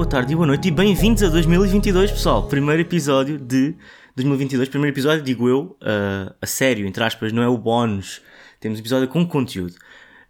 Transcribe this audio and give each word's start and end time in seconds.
boa 0.00 0.08
tarde 0.08 0.32
e 0.32 0.34
boa 0.34 0.46
noite 0.46 0.68
e 0.68 0.70
bem-vindos 0.70 1.22
a 1.22 1.28
2022, 1.28 2.10
pessoal. 2.12 2.48
Primeiro 2.48 2.80
episódio 2.80 3.36
de 3.36 3.76
2022, 4.16 4.70
primeiro 4.70 4.94
episódio, 4.94 5.22
digo 5.22 5.46
eu, 5.46 5.76
uh, 5.82 6.34
a 6.40 6.46
sério, 6.46 6.86
entre 6.86 7.04
aspas, 7.04 7.34
não 7.34 7.42
é 7.42 7.48
o 7.48 7.58
bónus. 7.58 8.22
Temos 8.58 8.78
um 8.78 8.80
episódio 8.80 9.08
com 9.08 9.26
conteúdo. 9.26 9.74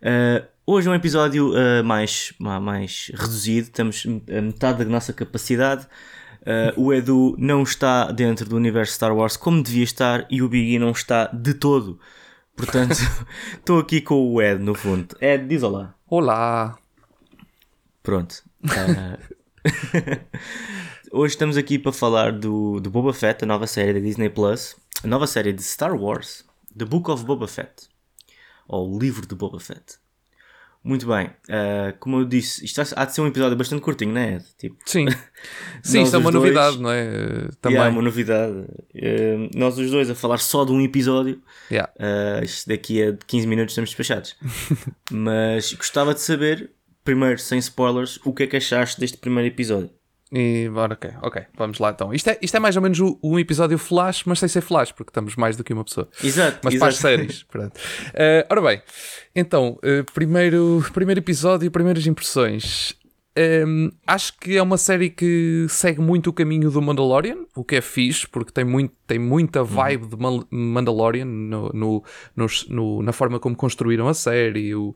Uh, 0.02 0.44
hoje 0.66 0.88
é 0.88 0.90
um 0.90 0.94
episódio 0.94 1.52
uh, 1.52 1.84
mais, 1.84 2.34
mais 2.40 3.12
reduzido, 3.14 3.68
estamos 3.68 4.04
a 4.36 4.40
metade 4.42 4.84
da 4.84 4.90
nossa 4.90 5.12
capacidade. 5.12 5.86
o 6.76 6.92
Edu 6.92 7.36
não 7.38 7.62
está 7.62 8.10
dentro 8.10 8.48
do 8.48 8.56
universo 8.56 8.94
Star 8.94 9.14
Wars 9.14 9.36
como 9.36 9.62
devia 9.62 9.84
estar 9.84 10.26
e 10.28 10.42
o 10.42 10.48
Biggie 10.48 10.80
não 10.80 10.90
está 10.90 11.26
de 11.26 11.54
todo. 11.54 12.00
Portanto, 12.56 12.96
estou 13.54 13.78
aqui 13.78 14.00
com 14.00 14.34
o 14.34 14.42
Ed 14.42 14.60
no 14.60 14.74
fundo. 14.74 15.16
Ed, 15.20 15.46
diz 15.46 15.62
olá. 15.62 15.94
Olá. 16.08 16.76
Pronto. 18.02 18.42
Uh... 18.64 19.39
Hoje 21.12 21.34
estamos 21.34 21.56
aqui 21.56 21.78
para 21.78 21.92
falar 21.92 22.32
do, 22.32 22.80
do 22.80 22.90
Boba 22.90 23.12
Fett, 23.12 23.44
a 23.44 23.46
nova 23.46 23.66
série 23.66 23.92
da 23.92 24.00
Disney 24.00 24.30
Plus, 24.30 24.76
a 25.02 25.06
nova 25.06 25.26
série 25.26 25.52
de 25.52 25.62
Star 25.62 25.94
Wars, 25.94 26.44
The 26.76 26.84
Book 26.84 27.10
of 27.10 27.24
Boba 27.24 27.46
Fett, 27.46 27.88
ou 28.66 28.94
o 28.94 28.98
livro 28.98 29.26
de 29.26 29.34
Boba 29.34 29.60
Fett. 29.60 29.98
Muito 30.82 31.06
bem, 31.06 31.26
uh, 31.26 31.94
como 31.98 32.20
eu 32.20 32.24
disse, 32.24 32.64
isto 32.64 32.80
há 32.96 33.04
de 33.04 33.14
ser 33.14 33.20
um 33.20 33.26
episódio 33.26 33.54
bastante 33.54 33.82
curtinho, 33.82 34.14
não 34.14 34.20
é? 34.20 34.42
Tipo, 34.56 34.76
Sim, 34.86 35.06
Sim 35.82 36.02
isto 36.04 36.16
é 36.16 36.18
uma 36.18 36.32
dois, 36.32 36.42
novidade, 36.42 36.78
não 36.78 36.90
é? 36.90 37.50
Também. 37.60 37.78
É 37.78 37.88
uma 37.88 38.00
novidade. 38.00 38.54
Uh, 38.94 39.50
nós 39.54 39.76
os 39.76 39.90
dois 39.90 40.08
a 40.08 40.14
falar 40.14 40.38
só 40.38 40.64
de 40.64 40.72
um 40.72 40.80
episódio, 40.80 41.42
yeah. 41.70 41.92
isto 42.42 42.66
daqui 42.66 43.02
a 43.02 43.14
15 43.26 43.46
minutos 43.46 43.72
estamos 43.72 43.90
despachados. 43.90 44.34
Mas 45.12 45.70
gostava 45.74 46.14
de 46.14 46.20
saber 46.22 46.70
primeiro, 47.04 47.38
sem 47.38 47.58
spoilers, 47.58 48.18
o 48.24 48.32
que 48.32 48.44
é 48.44 48.46
que 48.46 48.56
achaste 48.56 49.00
deste 49.00 49.18
primeiro 49.18 49.48
episódio? 49.48 49.90
E 50.32 50.68
bora, 50.72 50.94
ok, 50.94 51.10
ok, 51.22 51.42
vamos 51.56 51.80
lá 51.80 51.90
então. 51.90 52.14
Isto 52.14 52.30
é, 52.30 52.38
isto 52.40 52.56
é 52.56 52.60
mais 52.60 52.76
ou 52.76 52.82
menos 52.82 53.00
um 53.00 53.38
episódio 53.38 53.76
flash, 53.76 54.22
mas 54.24 54.38
sem 54.38 54.48
ser 54.48 54.60
flash, 54.60 54.92
porque 54.92 55.10
estamos 55.10 55.34
mais 55.34 55.56
do 55.56 55.64
que 55.64 55.72
uma 55.72 55.84
pessoa. 55.84 56.08
Exato. 56.22 56.60
Mas 56.62 56.74
exato. 56.74 56.78
para 56.78 56.88
as 56.88 56.96
séries. 56.96 57.46
Uh, 57.50 58.46
ora 58.48 58.60
bem, 58.62 58.82
então, 59.34 59.78
uh, 59.78 60.12
primeiro, 60.12 60.84
primeiro 60.92 61.20
episódio, 61.20 61.70
primeiras 61.70 62.06
impressões. 62.06 62.94
Um, 63.66 63.90
acho 64.06 64.36
que 64.38 64.56
é 64.56 64.62
uma 64.62 64.76
série 64.76 65.08
que 65.08 65.64
segue 65.68 66.00
muito 66.00 66.28
o 66.28 66.32
caminho 66.32 66.70
do 66.70 66.82
Mandalorian, 66.82 67.46
o 67.56 67.64
que 67.64 67.76
é 67.76 67.80
fixe, 67.80 68.28
porque 68.28 68.52
tem, 68.52 68.64
muito, 68.64 68.92
tem 69.06 69.18
muita 69.18 69.64
vibe 69.64 70.08
de 70.08 70.16
Mandalorian 70.50 71.24
no, 71.24 71.70
no, 71.72 72.04
no, 72.36 72.46
no, 72.68 73.02
na 73.02 73.12
forma 73.12 73.40
como 73.40 73.56
construíram 73.56 74.08
a 74.08 74.14
série, 74.14 74.74
o, 74.74 74.94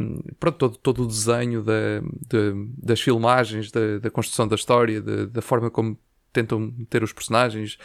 um, 0.00 0.18
pronto, 0.40 0.56
todo, 0.58 0.76
todo 0.78 1.02
o 1.04 1.06
desenho 1.06 1.62
da, 1.62 2.00
de, 2.28 2.52
das 2.78 3.00
filmagens, 3.00 3.70
da, 3.70 3.98
da, 3.98 4.10
construção 4.10 4.48
da 4.48 4.56
história, 4.56 5.00
da, 5.00 5.26
da 5.26 5.42
forma 5.42 5.70
como 5.70 5.96
tentam 6.32 6.70
ter 6.90 7.04
os 7.04 7.12
personagens. 7.12 7.78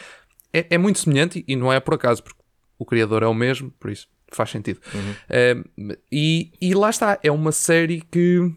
É, 0.52 0.66
é, 0.70 0.78
muito 0.78 0.98
semelhante 0.98 1.44
e 1.46 1.54
não 1.54 1.72
é 1.72 1.78
por 1.78 1.94
acaso, 1.94 2.22
porque 2.24 2.40
o 2.78 2.84
criador 2.84 3.22
é 3.22 3.26
o 3.26 3.34
mesmo, 3.34 3.70
por 3.78 3.90
isso 3.90 4.08
faz 4.30 4.50
sentido. 4.50 4.80
Uhum. 4.94 5.62
Um, 5.88 5.96
e, 6.10 6.52
e 6.60 6.74
lá 6.74 6.90
está, 6.90 7.18
é 7.22 7.30
uma 7.30 7.52
série 7.52 8.02
que 8.10 8.52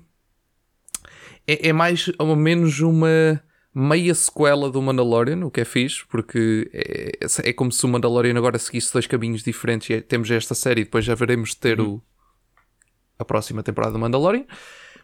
é, 1.51 1.69
é 1.69 1.73
mais 1.73 2.09
ou 2.17 2.35
menos 2.35 2.79
uma 2.79 3.41
meia 3.73 4.13
sequela 4.13 4.69
do 4.69 4.81
Mandalorian, 4.81 5.45
o 5.45 5.51
que 5.51 5.61
é 5.61 5.65
fixe, 5.65 6.05
porque 6.09 6.69
é, 6.73 7.11
é 7.43 7.53
como 7.53 7.71
se 7.71 7.85
o 7.85 7.89
Mandalorian 7.89 8.37
agora 8.37 8.57
seguisse 8.57 8.91
dois 8.91 9.07
caminhos 9.07 9.43
diferentes 9.43 9.89
e 9.89 9.93
é, 9.93 10.01
temos 10.01 10.29
esta 10.29 10.53
série 10.53 10.81
e 10.81 10.83
depois 10.83 11.05
já 11.05 11.15
veremos 11.15 11.55
ter 11.55 11.79
uhum. 11.79 11.95
o, 11.95 12.01
a 13.19 13.25
próxima 13.25 13.63
temporada 13.63 13.93
do 13.93 13.99
Mandalorian, 13.99 14.45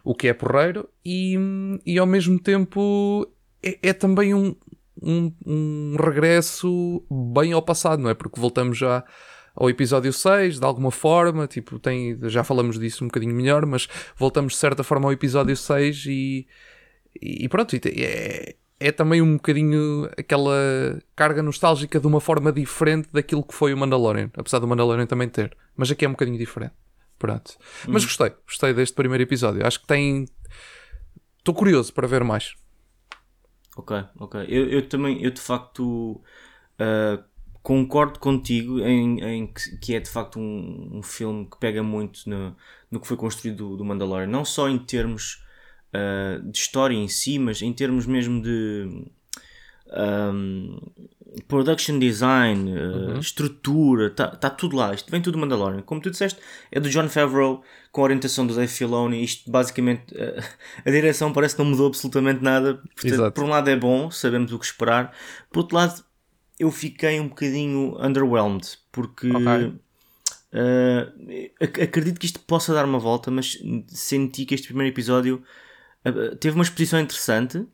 o 0.04 0.14
que 0.14 0.28
é 0.28 0.34
porreiro, 0.34 0.88
e, 1.04 1.36
e 1.84 1.98
ao 1.98 2.06
mesmo 2.06 2.38
tempo 2.38 3.26
é, 3.62 3.78
é 3.82 3.92
também 3.92 4.34
um, 4.34 4.54
um, 5.02 5.32
um 5.46 5.96
regresso 5.98 7.02
bem 7.34 7.52
ao 7.52 7.62
passado, 7.62 8.02
não 8.02 8.10
é? 8.10 8.14
Porque 8.14 8.40
voltamos 8.40 8.76
já 8.78 9.04
ao 9.58 9.68
episódio 9.68 10.12
6, 10.12 10.60
de 10.60 10.64
alguma 10.64 10.92
forma, 10.92 11.48
tipo, 11.48 11.80
tem, 11.80 12.16
já 12.28 12.44
falamos 12.44 12.78
disso 12.78 13.02
um 13.02 13.08
bocadinho 13.08 13.34
melhor, 13.34 13.66
mas 13.66 13.88
voltamos 14.16 14.52
de 14.52 14.58
certa 14.60 14.84
forma 14.84 15.08
ao 15.08 15.12
episódio 15.12 15.56
6 15.56 16.06
e, 16.06 16.46
e 17.20 17.48
pronto, 17.48 17.74
é, 17.74 18.54
é 18.78 18.92
também 18.92 19.20
um 19.20 19.34
bocadinho 19.34 20.08
aquela 20.16 21.02
carga 21.16 21.42
nostálgica 21.42 21.98
de 21.98 22.06
uma 22.06 22.20
forma 22.20 22.52
diferente 22.52 23.08
daquilo 23.12 23.42
que 23.42 23.52
foi 23.52 23.74
o 23.74 23.76
Mandalorian, 23.76 24.30
apesar 24.36 24.60
do 24.60 24.68
Mandalorian 24.68 25.06
também 25.06 25.28
ter, 25.28 25.56
mas 25.76 25.90
aqui 25.90 26.04
é 26.04 26.08
um 26.08 26.12
bocadinho 26.12 26.38
diferente. 26.38 26.74
Pronto. 27.18 27.56
Hum. 27.88 27.94
Mas 27.94 28.04
gostei, 28.04 28.32
gostei 28.46 28.72
deste 28.72 28.94
primeiro 28.94 29.24
episódio. 29.24 29.66
Acho 29.66 29.80
que 29.80 29.88
tem. 29.88 30.24
Estou 31.38 31.52
curioso 31.52 31.92
para 31.92 32.06
ver 32.06 32.22
mais. 32.22 32.54
Ok, 33.76 34.04
ok. 34.20 34.46
Eu, 34.48 34.68
eu 34.68 34.88
também, 34.88 35.20
eu 35.20 35.32
de 35.32 35.40
facto 35.40 36.22
uh, 36.78 37.24
concordo 37.68 38.18
contigo 38.18 38.80
em, 38.80 39.20
em 39.20 39.46
que, 39.46 39.76
que, 39.76 39.94
é 39.94 40.00
de 40.00 40.08
facto 40.08 40.40
um, 40.40 40.88
um, 40.90 41.02
filme 41.02 41.44
que 41.44 41.58
pega 41.58 41.82
muito 41.82 42.20
no, 42.26 42.56
no 42.90 42.98
que 42.98 43.06
foi 43.06 43.14
construído 43.14 43.56
do, 43.56 43.76
do 43.76 43.84
Mandalorian, 43.84 44.26
não 44.26 44.42
só 44.42 44.70
em 44.70 44.78
termos 44.78 45.44
uh, 45.92 46.50
de 46.50 46.56
história 46.56 46.96
em 46.96 47.08
si, 47.08 47.38
mas 47.38 47.60
em 47.60 47.70
termos 47.74 48.06
mesmo 48.06 48.40
de 48.40 49.04
um, 49.92 50.80
production 51.46 51.98
design, 51.98 52.72
uh, 52.72 53.18
estrutura, 53.18 54.06
está 54.06 54.28
tá 54.28 54.48
tudo 54.48 54.74
lá. 54.74 54.94
Isto 54.94 55.10
vem 55.10 55.20
tudo 55.20 55.34
do 55.34 55.40
Mandalorian. 55.40 55.82
Como 55.82 56.00
tu 56.00 56.10
disseste, 56.10 56.40
é 56.72 56.80
do 56.80 56.88
John 56.88 57.10
Favreau 57.10 57.62
com 57.92 58.00
a 58.00 58.04
orientação 58.04 58.46
do 58.46 58.54
Dave 58.54 58.72
Filoni. 58.72 59.22
Isto 59.22 59.50
basicamente 59.50 60.04
uh, 60.16 60.42
a 60.86 60.90
direção 60.90 61.34
parece 61.34 61.54
que 61.54 61.62
não 61.62 61.70
mudou 61.70 61.88
absolutamente 61.88 62.42
nada. 62.42 62.80
Portanto, 62.98 63.30
por 63.32 63.44
um 63.44 63.48
lado 63.48 63.68
é 63.68 63.76
bom, 63.76 64.10
sabemos 64.10 64.54
o 64.54 64.58
que 64.58 64.64
esperar. 64.64 65.14
Por 65.52 65.58
outro 65.60 65.76
lado, 65.76 66.07
eu 66.58 66.70
fiquei 66.70 67.20
um 67.20 67.28
bocadinho 67.28 67.96
underwhelmed 68.04 68.78
porque 68.90 69.30
okay. 69.30 69.66
uh, 70.52 71.82
acredito 71.82 72.18
que 72.18 72.26
isto 72.26 72.40
possa 72.40 72.74
dar 72.74 72.84
uma 72.84 72.98
volta, 72.98 73.30
mas 73.30 73.58
senti 73.86 74.44
que 74.44 74.54
este 74.54 74.68
primeiro 74.68 74.92
episódio 74.92 75.42
uh, 76.04 76.36
teve 76.36 76.56
uma 76.56 76.64
exposição 76.64 76.98
interessante, 76.98 77.58
uh, 77.58 77.68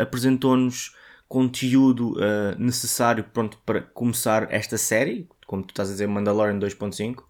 apresentou-nos 0.00 0.94
conteúdo 1.28 2.14
necessário 2.56 3.24
pronto, 3.24 3.58
para 3.66 3.80
começar 3.80 4.46
esta 4.48 4.78
série, 4.78 5.28
como 5.44 5.64
tu 5.64 5.70
estás 5.70 5.88
a 5.88 5.92
dizer, 5.92 6.06
Mandalorian 6.06 6.56
2.5, 6.56 7.24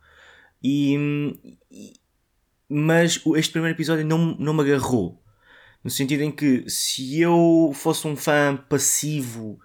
e, 0.62 0.94
e, 1.70 1.94
mas 2.68 3.22
este 3.36 3.52
primeiro 3.52 3.74
episódio 3.74 4.04
não, 4.04 4.36
não 4.38 4.52
me 4.52 4.60
agarrou. 4.60 5.22
No 5.82 5.88
sentido 5.88 6.24
em 6.24 6.30
que 6.30 6.68
se 6.68 7.18
eu 7.18 7.70
fosse 7.72 8.06
um 8.06 8.14
fã 8.14 8.54
passivo 8.68 9.58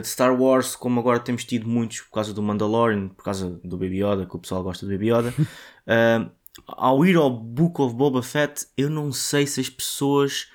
de 0.00 0.08
Star 0.08 0.38
Wars, 0.40 0.74
como 0.74 0.98
agora 0.98 1.20
temos 1.20 1.44
tido 1.44 1.68
muitos 1.68 2.00
por 2.00 2.10
causa 2.10 2.34
do 2.34 2.42
Mandalorian, 2.42 3.08
por 3.08 3.22
causa 3.22 3.60
do 3.62 3.76
Baby 3.76 4.02
Yoda, 4.02 4.26
que 4.26 4.34
o 4.34 4.38
pessoal 4.38 4.62
gosta 4.62 4.84
do 4.84 4.92
Baby 4.92 5.12
Yoda. 5.12 5.34
uh, 5.38 6.30
ao 6.66 7.04
ir 7.04 7.16
ao 7.16 7.30
Book 7.30 7.80
of 7.80 7.94
Boba 7.94 8.22
Fett, 8.22 8.66
eu 8.76 8.90
não 8.90 9.12
sei 9.12 9.46
se 9.46 9.60
as 9.60 9.68
pessoas 9.68 10.48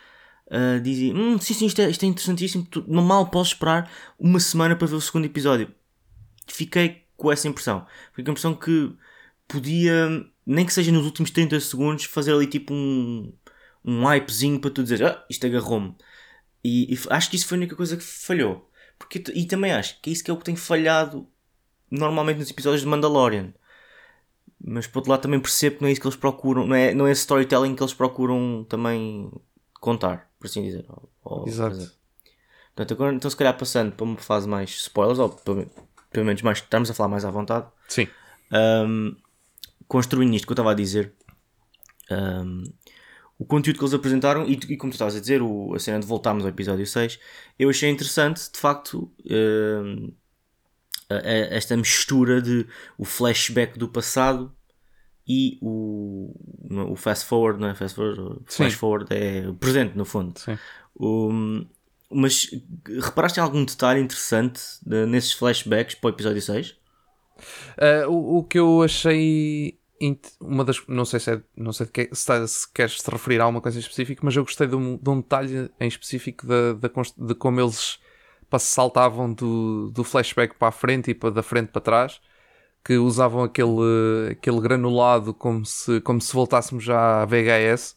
uh, 0.48 0.80
dizem: 0.82 1.16
hum, 1.16 1.40
sim, 1.40 1.54
sim, 1.54 1.66
isto 1.66 1.82
é, 1.82 1.90
isto 1.90 2.04
é 2.04 2.08
interessantíssimo, 2.08 2.68
não 2.88 3.04
mal 3.04 3.28
posso 3.28 3.54
esperar 3.54 3.90
uma 4.20 4.40
semana 4.40 4.76
para 4.76 4.88
ver 4.88 4.96
o 4.96 5.02
segundo 5.02 5.26
episódio. 5.26 5.72
Fiquei 6.48 7.04
com 7.16 7.32
essa 7.32 7.48
impressão. 7.48 7.86
Fiquei 8.10 8.26
com 8.26 8.32
a 8.32 8.34
impressão 8.34 8.54
que 8.54 8.94
podia, 9.48 10.26
nem 10.46 10.66
que 10.66 10.74
seja 10.74 10.92
nos 10.92 11.06
últimos 11.06 11.32
30 11.32 11.60
segundos, 11.60 12.06
fazer 12.06 12.34
ali 12.34 12.48
tipo 12.48 12.74
um, 12.74 13.32
um 13.86 14.06
hypezinho 14.06 14.60
para 14.60 14.72
tu 14.72 14.84
dizer: 14.84 15.04
ah, 15.06 15.26
isto 15.30 15.46
agarrou-me. 15.46 15.96
E, 16.64 16.94
e, 16.94 17.00
acho 17.10 17.30
que 17.30 17.36
isso 17.36 17.48
foi 17.48 17.58
a 17.58 17.60
única 17.60 17.76
coisa 17.76 17.98
que 17.98 18.04
falhou. 18.04 18.71
Porque, 19.02 19.24
e 19.34 19.46
também 19.46 19.72
acho 19.72 20.00
que 20.00 20.12
isso 20.12 20.24
que 20.24 20.30
é 20.30 20.34
o 20.34 20.38
que 20.38 20.44
tem 20.44 20.56
falhado 20.56 21.28
normalmente 21.90 22.38
nos 22.38 22.52
episódios 22.52 22.82
de 22.82 22.88
Mandalorian. 22.88 23.52
Mas 24.64 24.86
por 24.86 25.00
outro 25.00 25.10
lado 25.10 25.22
também 25.22 25.40
percebo 25.40 25.78
que 25.78 25.82
não 25.82 25.90
é 25.90 25.92
isso 25.92 26.00
que 26.00 26.06
eles 26.06 26.16
procuram, 26.16 26.68
não 26.68 26.76
é, 26.76 26.94
não 26.94 27.08
é 27.08 27.12
storytelling 27.12 27.76
que 27.76 27.82
eles 27.82 27.96
procuram 27.96 28.64
também 28.70 29.32
contar, 29.80 30.30
por 30.40 30.46
assim 30.46 30.62
dizer. 30.62 30.86
Ou, 30.88 31.10
ou 31.24 31.48
Exato. 31.48 31.92
Portanto, 32.76 32.94
agora, 32.94 33.16
então 33.16 33.30
se 33.30 33.36
calhar 33.36 33.58
passando 33.58 33.92
para 33.94 34.04
uma 34.04 34.18
fase 34.18 34.48
mais 34.48 34.70
spoilers, 34.70 35.18
ou 35.18 35.30
pelo, 35.30 35.68
pelo 36.12 36.26
menos 36.26 36.44
mais, 36.44 36.60
estamos 36.60 36.92
a 36.92 36.94
falar 36.94 37.10
mais 37.10 37.26
à 37.26 37.32
vontade. 37.32 37.66
Sim. 37.88 38.08
Um, 38.54 39.16
construindo 39.88 40.36
isto 40.36 40.46
que 40.46 40.52
eu 40.52 40.56
estava 40.56 40.72
a 40.72 40.76
dizer, 40.76 41.12
um, 42.12 42.64
o 43.42 43.46
conteúdo 43.46 43.80
que 43.80 43.84
eles 43.84 43.94
apresentaram 43.96 44.48
e, 44.48 44.52
e 44.54 44.78
como 44.78 44.92
tu 44.92 44.94
estavas 44.94 45.16
a 45.16 45.20
dizer, 45.20 45.42
o, 45.42 45.74
a 45.74 45.80
cena 45.80 46.00
de 46.00 46.06
voltarmos 46.06 46.44
ao 46.44 46.50
episódio 46.52 46.86
6, 46.86 47.20
eu 47.58 47.72
achei 47.72 47.90
interessante, 47.90 48.52
de 48.52 48.60
facto, 48.60 49.12
uh, 49.26 50.14
esta 51.10 51.76
mistura 51.76 52.40
de 52.40 52.68
o 53.00 53.04
flashback 53.04 53.80
do 53.80 53.90
passado 53.90 54.56
e 55.28 55.58
o, 55.60 56.36
o 56.92 56.96
fast 56.96 57.26
forward, 57.26 57.60
não 57.60 57.70
é? 57.70 57.74
Fast 57.74 57.96
forward, 57.96 58.44
flash 58.46 58.76
forward 58.76 59.08
é 59.10 59.50
o 59.50 59.56
presente, 59.56 59.98
no 59.98 60.06
fundo. 60.06 60.40
Um, 61.00 61.66
mas 62.12 62.48
reparaste 63.02 63.40
em 63.40 63.44
algum 63.44 63.66
detalhe 63.66 64.02
interessante 64.02 64.62
de, 64.86 65.08
nesses 65.08 65.34
flashbacks 65.34 65.96
para 65.96 66.12
o 66.12 66.14
episódio 66.14 66.44
6? 66.44 66.70
Uh, 66.70 68.08
o, 68.08 68.38
o 68.38 68.44
que 68.44 68.60
eu 68.60 68.84
achei 68.84 69.81
uma 70.40 70.64
das. 70.64 70.82
Não 70.88 71.06
sei 71.06 71.20
se 71.20 71.32
é. 71.32 71.42
Não 71.56 71.74
sei 71.74 71.86
que, 71.88 72.10
se, 72.14 72.48
se 72.48 72.72
queres 72.74 72.98
te 72.98 73.10
referir 73.12 73.40
a 73.42 73.44
alguma 73.44 73.62
coisa 73.62 73.78
em 73.78 73.82
específico, 73.82 74.26
mas 74.26 74.36
eu 74.36 74.44
gostei 74.44 74.68
de 74.68 74.76
um, 74.76 74.98
de 74.98 75.10
um 75.10 75.22
detalhe 75.22 75.70
em 75.80 75.88
específico 75.88 76.46
de, 76.48 76.74
de, 76.76 77.28
de 77.28 77.36
como 77.36 77.60
eles 77.60 78.00
saltavam 78.60 79.34
do, 79.34 79.90
do 79.92 80.04
flashback 80.04 80.56
para 80.56 80.68
a 80.70 80.72
frente 80.72 81.12
e 81.12 81.14
para, 81.14 81.32
da 81.32 81.44
frente 81.44 81.70
para 81.70 81.82
trás 81.82 82.20
que 82.84 82.98
usavam 82.98 83.44
aquele, 83.44 84.32
aquele 84.32 84.60
granulado 84.60 85.34
como 85.34 85.66
se, 85.66 86.02
como 86.02 86.20
se 86.20 86.34
voltássemos 86.34 86.84
já 86.84 87.22
à 87.22 87.26
VHS. 87.26 87.96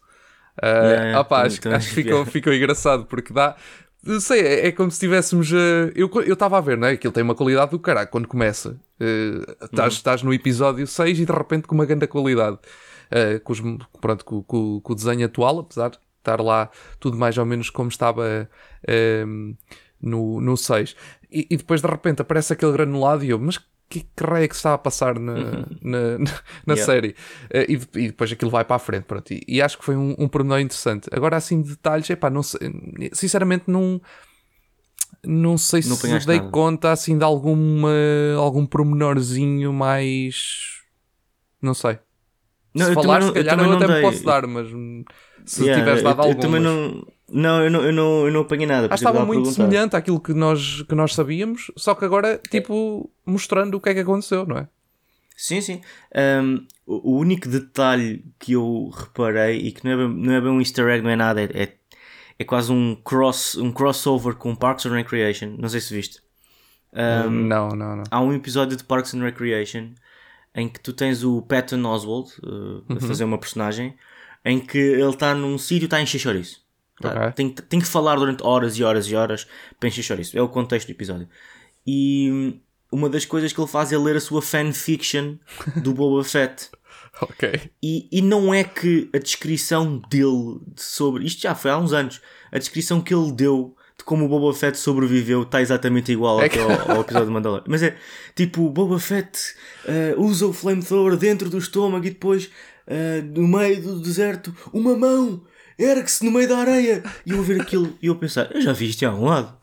Uh, 0.62 0.66
yeah, 0.66 1.20
opa, 1.20 1.42
acho, 1.42 1.68
acho 1.68 1.88
que 1.88 1.94
ficou, 1.94 2.24
ficou 2.26 2.52
engraçado 2.52 3.06
porque 3.06 3.32
dá. 3.32 3.56
Não 4.02 4.20
sei, 4.20 4.42
é, 4.42 4.66
é 4.68 4.72
como 4.72 4.90
se 4.90 5.00
tivéssemos. 5.00 5.50
Uh, 5.50 5.90
eu 5.94 6.34
estava 6.34 6.58
a 6.58 6.60
ver, 6.60 6.76
né? 6.76 6.90
Aquilo 6.90 7.12
tem 7.12 7.22
uma 7.22 7.34
qualidade 7.34 7.70
do 7.70 7.78
caralho 7.78 8.08
quando 8.08 8.28
começa. 8.28 8.78
Uh, 9.00 9.88
estás, 9.88 10.22
no 10.22 10.32
episódio 10.32 10.86
6 10.86 11.20
e 11.20 11.26
de 11.26 11.32
repente 11.32 11.66
com 11.66 11.74
uma 11.74 11.86
grande 11.86 12.06
qualidade. 12.06 12.58
Uh, 13.06 13.40
com, 13.42 13.52
os, 13.52 13.60
pronto, 14.00 14.24
com, 14.24 14.42
com, 14.42 14.80
com, 14.80 14.92
o 14.92 14.96
desenho 14.96 15.26
atual, 15.26 15.58
apesar 15.60 15.90
de 15.90 15.98
estar 16.18 16.40
lá 16.40 16.70
tudo 16.98 17.18
mais 17.18 17.36
ou 17.36 17.44
menos 17.44 17.70
como 17.70 17.88
estava 17.88 18.48
uh, 18.88 19.56
no, 20.00 20.40
no 20.40 20.56
6. 20.56 20.96
E, 21.30 21.46
e, 21.50 21.56
depois 21.56 21.80
de 21.82 21.88
repente 21.88 22.22
aparece 22.22 22.52
aquele 22.52 22.72
granulado 22.72 23.24
e 23.24 23.30
eu, 23.30 23.38
mas 23.38 23.58
que, 23.88 24.00
que 24.00 24.24
raio 24.24 24.44
é 24.44 24.48
que 24.48 24.54
se 24.54 24.60
está 24.60 24.74
a 24.74 24.78
passar 24.78 25.18
na, 25.18 25.32
uhum. 25.32 25.64
na, 25.82 26.18
na, 26.18 26.30
na 26.66 26.74
yeah. 26.74 26.84
série? 26.84 27.08
Uh, 27.52 27.64
e, 27.68 28.04
e, 28.04 28.06
depois 28.08 28.32
aquilo 28.32 28.50
vai 28.50 28.64
para 28.64 28.76
a 28.76 28.78
frente. 28.78 29.04
Pronto. 29.04 29.32
E, 29.32 29.42
e 29.46 29.62
acho 29.62 29.78
que 29.78 29.84
foi 29.84 29.96
um, 29.96 30.14
um 30.18 30.28
pormenor 30.28 30.60
interessante. 30.60 31.08
Agora, 31.12 31.36
assim, 31.36 31.62
de 31.62 31.70
detalhes, 31.70 32.08
epá, 32.10 32.30
não 32.30 32.42
sei, 32.42 32.60
sinceramente, 33.12 33.64
não. 33.68 34.00
Não 35.26 35.58
sei 35.58 35.80
não 35.86 35.96
se 35.96 36.26
dei 36.26 36.38
nada. 36.38 36.50
conta 36.50 36.92
assim 36.92 37.16
de 37.18 37.24
alguma, 37.24 37.90
algum 38.36 38.66
pormenorzinho 38.66 39.72
mais. 39.72 40.82
Não 41.60 41.74
sei. 41.74 41.98
Não, 42.74 42.86
se 42.86 42.94
falar, 42.94 43.22
se 43.22 43.32
calhar 43.32 43.58
eu, 43.58 43.64
eu 43.64 43.72
até 43.72 43.86
me 43.86 44.00
posso 44.00 44.24
dar, 44.24 44.46
mas 44.46 44.68
se 45.44 45.62
yeah, 45.62 45.80
tiveres 45.80 46.02
dado 46.02 46.20
algum. 46.20 46.32
Eu 46.32 46.38
também 46.38 46.60
não 46.60 47.06
não, 47.30 47.64
eu 47.64 47.70
não, 47.70 47.82
eu 47.82 47.92
não, 47.92 48.26
eu 48.26 48.32
não 48.32 48.40
apanhei 48.42 48.66
nada. 48.66 48.88
Ah, 48.90 48.94
estava 48.94 49.24
muito 49.24 49.50
semelhante 49.50 49.96
àquilo 49.96 50.20
que 50.20 50.34
nós, 50.34 50.82
que 50.82 50.94
nós 50.94 51.14
sabíamos, 51.14 51.70
só 51.76 51.94
que 51.94 52.04
agora, 52.04 52.40
tipo, 52.50 53.10
mostrando 53.24 53.76
o 53.76 53.80
que 53.80 53.88
é 53.88 53.94
que 53.94 54.00
aconteceu, 54.00 54.46
não 54.46 54.58
é? 54.58 54.68
Sim, 55.36 55.60
sim. 55.60 55.80
Um, 56.14 56.66
o 56.86 57.16
único 57.16 57.48
detalhe 57.48 58.24
que 58.38 58.52
eu 58.52 58.90
reparei 58.94 59.58
e 59.58 59.72
que 59.72 59.84
não 59.84 59.92
é 59.92 59.96
bem, 59.96 60.08
não 60.08 60.32
é 60.32 60.40
bem 60.40 60.50
um 60.50 60.60
easter 60.60 60.86
egg, 60.86 61.02
não 61.02 61.10
é 61.10 61.16
nada, 61.16 61.42
é, 61.42 61.48
é, 61.54 61.72
é 62.38 62.44
quase 62.44 62.72
um, 62.72 62.94
cross, 62.96 63.56
um 63.56 63.70
crossover 63.70 64.34
com 64.34 64.54
Parks 64.54 64.86
and 64.86 64.94
Recreation. 64.94 65.56
Não 65.58 65.68
sei 65.68 65.80
se 65.80 65.94
viste. 65.94 66.22
Um, 66.92 67.30
não, 67.30 67.68
não, 67.70 67.96
não. 67.96 68.04
Há 68.10 68.20
um 68.20 68.32
episódio 68.32 68.76
de 68.76 68.84
Parks 68.84 69.14
and 69.14 69.22
Recreation 69.22 69.90
em 70.54 70.68
que 70.68 70.78
tu 70.80 70.92
tens 70.92 71.24
o 71.24 71.42
Patton 71.42 71.84
Oswald 71.84 72.30
uh, 72.42 72.84
a 72.88 72.92
uhum. 72.94 73.00
fazer 73.00 73.24
uma 73.24 73.38
personagem 73.38 73.94
em 74.44 74.60
que 74.60 74.78
ele 74.78 75.10
está 75.10 75.34
num 75.34 75.58
sítio 75.58 75.84
e 75.84 75.86
está 75.86 76.00
em 76.00 76.06
chouriço. 76.06 76.62
Tá? 77.00 77.10
Okay. 77.10 77.32
Tem, 77.32 77.50
tem 77.50 77.80
que 77.80 77.86
falar 77.86 78.16
durante 78.16 78.44
horas 78.44 78.78
e 78.78 78.84
horas 78.84 79.06
e 79.06 79.16
horas 79.16 79.48
para 79.80 79.88
encher 79.88 80.20
isso. 80.20 80.38
É 80.38 80.42
o 80.42 80.48
contexto 80.48 80.86
do 80.86 80.92
episódio. 80.92 81.28
E 81.86 82.60
uma 82.92 83.08
das 83.08 83.24
coisas 83.24 83.52
que 83.52 83.60
ele 83.60 83.68
faz 83.68 83.92
é 83.92 83.98
ler 83.98 84.16
a 84.16 84.20
sua 84.20 84.40
fanfiction 84.40 85.36
do 85.76 85.92
Boba 85.92 86.22
Fett. 86.22 86.70
ok. 87.22 87.60
E, 87.82 88.08
e 88.10 88.22
não 88.22 88.52
é 88.52 88.64
que 88.64 89.08
a 89.14 89.18
descrição 89.18 90.02
dele 90.10 90.60
sobre. 90.76 91.24
Isto 91.24 91.42
já 91.42 91.54
foi 91.54 91.70
há 91.70 91.78
uns 91.78 91.92
anos. 91.92 92.20
A 92.50 92.58
descrição 92.58 93.00
que 93.00 93.14
ele 93.14 93.32
deu 93.32 93.76
de 93.96 94.04
como 94.04 94.24
o 94.24 94.28
Boba 94.28 94.52
Fett 94.56 94.76
sobreviveu 94.76 95.42
está 95.42 95.62
exatamente 95.62 96.10
igual 96.10 96.42
é 96.42 96.48
que... 96.48 96.58
ao, 96.58 96.70
ao, 96.90 97.00
episódio 97.00 97.28
de 97.28 97.32
Mandalorian. 97.32 97.64
Mas 97.68 97.82
é 97.82 97.96
tipo: 98.34 98.68
Boba 98.70 98.98
Fett 98.98 99.54
uh, 99.84 100.20
usa 100.20 100.46
o 100.46 100.52
flamethrower 100.52 101.16
dentro 101.16 101.48
do 101.48 101.58
estômago 101.58 102.04
e 102.06 102.10
depois, 102.10 102.50
uh, 102.88 103.22
no 103.34 103.46
meio 103.46 103.80
do 103.80 104.00
deserto, 104.00 104.54
uma 104.72 104.96
mão 104.96 105.42
ergue-se 105.78 106.24
no 106.24 106.30
meio 106.30 106.48
da 106.48 106.58
areia. 106.58 107.02
E 107.24 107.30
eu 107.30 107.42
ver 107.42 107.60
aquilo 107.60 107.96
e 108.00 108.06
eu 108.06 108.16
pensar, 108.16 108.50
eu 108.52 108.60
já 108.60 108.72
vi 108.72 108.88
isto 108.88 109.02
em 109.02 109.06
algum 109.06 109.26
lado. 109.26 109.56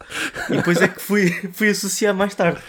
E 0.50 0.58
depois 0.58 0.82
é 0.82 0.88
que 0.88 1.02
fui, 1.02 1.30
fui 1.54 1.70
associar 1.70 2.16
mais 2.16 2.36
tarde. 2.36 2.62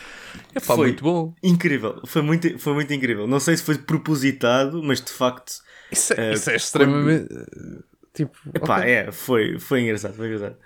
Foi 0.60 0.76
muito 0.76 1.02
bom. 1.02 1.34
Incrível, 1.42 2.00
foi 2.06 2.22
muito, 2.22 2.58
foi 2.58 2.74
muito 2.74 2.92
incrível. 2.92 3.26
Não 3.26 3.40
sei 3.40 3.56
se 3.56 3.62
foi 3.62 3.78
propositado, 3.78 4.82
mas 4.82 5.00
de 5.00 5.10
facto. 5.10 5.62
Isso 5.90 6.12
é, 6.14 6.30
uh, 6.30 6.34
isso 6.34 6.50
é 6.50 6.56
extremamente. 6.56 7.28
Quando... 7.28 7.84
Tipo. 8.14 8.38
Epá, 8.54 8.80
okay. 8.80 8.90
é, 8.90 9.12
foi, 9.12 9.58
foi 9.58 9.82
engraçado, 9.82 10.14
foi 10.14 10.26
engraçado. 10.26 10.56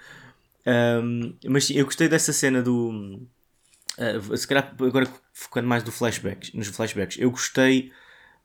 Um, 0.66 1.34
mas 1.46 1.66
sim, 1.66 1.74
eu 1.74 1.84
gostei 1.84 2.08
dessa 2.08 2.32
cena 2.32 2.62
do. 2.62 3.20
Uh, 3.98 4.36
se 4.36 4.46
calhar 4.46 4.74
agora 4.80 5.08
focando 5.32 5.68
mais 5.68 5.82
do 5.82 5.92
flashbacks, 5.92 6.52
nos 6.52 6.68
flashbacks, 6.68 7.18
eu 7.18 7.30
gostei 7.30 7.92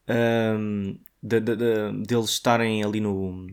um, 0.07 0.97
de, 1.21 1.39
de, 1.39 1.55
de, 1.55 1.91
deles 2.07 2.29
estarem 2.29 2.83
ali 2.83 2.99
no, 2.99 3.47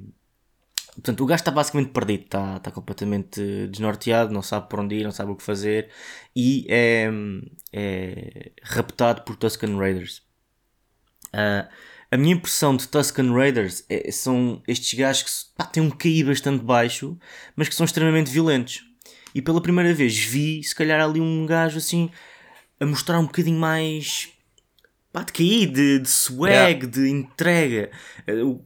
Portanto, 0.98 1.22
o 1.22 1.26
gajo 1.26 1.40
está 1.40 1.52
basicamente 1.52 1.90
perdido, 1.90 2.24
está, 2.24 2.56
está 2.56 2.70
completamente 2.72 3.40
desnorteado, 3.68 4.34
não 4.34 4.42
sabe 4.42 4.68
por 4.68 4.80
onde 4.80 4.96
ir, 4.96 5.04
não 5.04 5.12
sabe 5.12 5.30
o 5.30 5.36
que 5.36 5.44
fazer 5.44 5.90
e 6.34 6.66
é, 6.68 7.08
é 7.72 8.50
raptado 8.64 9.22
por 9.22 9.36
Tuscan 9.36 9.76
Raiders. 9.78 10.22
Uh, 11.28 11.68
a 12.10 12.16
minha 12.16 12.34
impressão 12.34 12.76
de 12.76 12.88
Tuscan 12.88 13.32
Raiders 13.32 13.84
é, 13.88 14.10
são 14.10 14.60
estes 14.66 14.98
gajos 14.98 15.22
que 15.22 15.30
pá, 15.56 15.66
têm 15.66 15.82
um 15.84 15.90
QI 15.90 16.24
bastante 16.24 16.64
baixo, 16.64 17.16
mas 17.54 17.68
que 17.68 17.76
são 17.76 17.86
extremamente 17.86 18.30
violentos. 18.30 18.84
E 19.32 19.40
pela 19.40 19.62
primeira 19.62 19.94
vez 19.94 20.18
vi, 20.18 20.64
se 20.64 20.74
calhar, 20.74 21.00
ali 21.00 21.20
um 21.20 21.46
gajo 21.46 21.78
assim 21.78 22.10
a 22.80 22.86
mostrar 22.86 23.20
um 23.20 23.26
bocadinho 23.26 23.60
mais 23.60 24.30
pá, 25.12 25.22
de 25.22 25.32
cair, 25.32 25.66
de, 25.66 25.98
de 25.98 26.08
swag, 26.08 26.50
yeah. 26.50 26.86
de 26.86 27.08
entrega. 27.08 27.90
Eh, 28.26 28.42
o, 28.42 28.64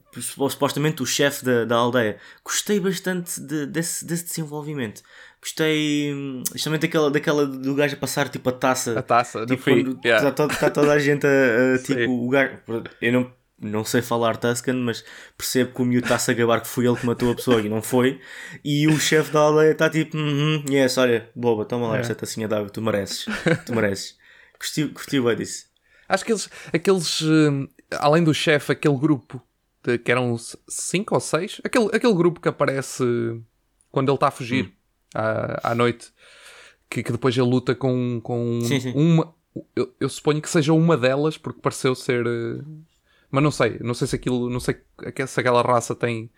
supostamente 0.49 1.01
o 1.01 1.05
chefe 1.05 1.43
da, 1.45 1.65
da 1.65 1.75
aldeia. 1.75 2.17
Gostei 2.43 2.79
bastante 2.79 3.39
de, 3.39 3.65
desse, 3.65 4.05
desse 4.05 4.25
desenvolvimento. 4.25 5.01
Gostei, 5.41 6.13
justamente 6.53 6.81
daquela, 6.83 7.11
daquela 7.11 7.45
do 7.45 7.75
gajo 7.75 7.95
a 7.95 7.99
passar 7.99 8.29
tipo 8.29 8.49
a 8.49 8.53
taça. 8.53 8.97
A 8.97 9.01
taça, 9.01 9.45
tipo, 9.45 9.63
quando 9.63 9.99
yeah. 10.05 10.29
está, 10.29 10.45
está, 10.45 10.69
toda 10.69 10.93
a 10.93 10.99
gente 10.99 11.25
a, 11.25 11.75
a 11.75 11.79
tipo, 11.83 12.11
o 12.11 12.29
gajo. 12.29 12.59
Eu 13.01 13.11
não, 13.11 13.31
não 13.59 13.83
sei 13.83 14.01
falar 14.01 14.37
Tuscan, 14.37 14.75
mas 14.75 15.03
percebo 15.37 15.73
que 15.73 15.81
o 15.81 15.85
miúdo 15.85 16.05
está-se 16.05 16.31
a 16.31 16.33
gabar 16.33 16.61
que 16.61 16.67
foi 16.67 16.85
ele 16.85 16.95
que 16.95 17.05
matou 17.05 17.31
a 17.31 17.35
pessoa 17.35 17.61
e 17.61 17.67
não 17.67 17.81
foi. 17.81 18.21
E 18.63 18.87
o 18.87 18.97
chefe 18.99 19.31
da 19.31 19.39
aldeia 19.39 19.71
está 19.71 19.89
tipo, 19.89 20.17
-hmm, 20.17 20.69
yes, 20.69 20.97
olha, 20.97 21.29
boba, 21.35 21.65
toma 21.65 21.87
lá 21.89 21.97
esta 21.97 22.15
tacinha 22.15 22.47
d'água, 22.47 22.69
tu 22.69 22.81
mereces, 22.81 23.25
tu 23.65 23.73
mereces. 23.73 24.17
Curti, 24.57 24.87
curti 24.87 25.19
bem 25.19 25.35
disso. 25.35 25.72
Acho 26.07 26.25
que 26.25 26.31
eles, 26.31 26.49
aqueles, 26.73 27.21
hum, 27.21 27.67
além 27.91 28.23
do 28.23 28.33
chefe, 28.33 28.71
aquele 28.71 28.97
grupo 28.97 29.41
de, 29.83 29.97
que 29.97 30.11
eram 30.11 30.35
cinco 30.67 31.15
ou 31.15 31.21
seis, 31.21 31.59
aquele, 31.63 31.87
aquele 31.93 32.13
grupo 32.13 32.39
que 32.39 32.49
aparece 32.49 33.03
quando 33.91 34.09
ele 34.09 34.15
está 34.15 34.27
a 34.27 34.31
fugir 34.31 34.65
hum. 34.65 34.71
à, 35.15 35.71
à 35.71 35.75
noite, 35.75 36.11
que, 36.89 37.03
que 37.03 37.11
depois 37.11 37.35
ele 37.35 37.47
luta 37.47 37.73
com, 37.73 38.19
com 38.21 38.61
sim, 38.61 38.79
sim. 38.79 38.93
uma. 38.95 39.33
Eu, 39.75 39.93
eu, 39.99 40.09
suponho 40.09 40.41
que 40.41 40.49
seja 40.49 40.73
uma 40.73 40.97
delas, 40.97 41.37
porque 41.37 41.61
pareceu 41.61 41.93
ser. 41.93 42.25
Eh, 42.25 42.63
mas 43.29 43.43
não 43.43 43.51
sei, 43.51 43.77
não 43.81 43.93
sei 43.93 44.07
se 44.07 44.15
aquilo, 44.15 44.49
não 44.49 44.59
sei 44.59 44.77
se 45.27 45.39
aquela 45.39 45.61
raça 45.61 45.93
tem, 45.93 46.29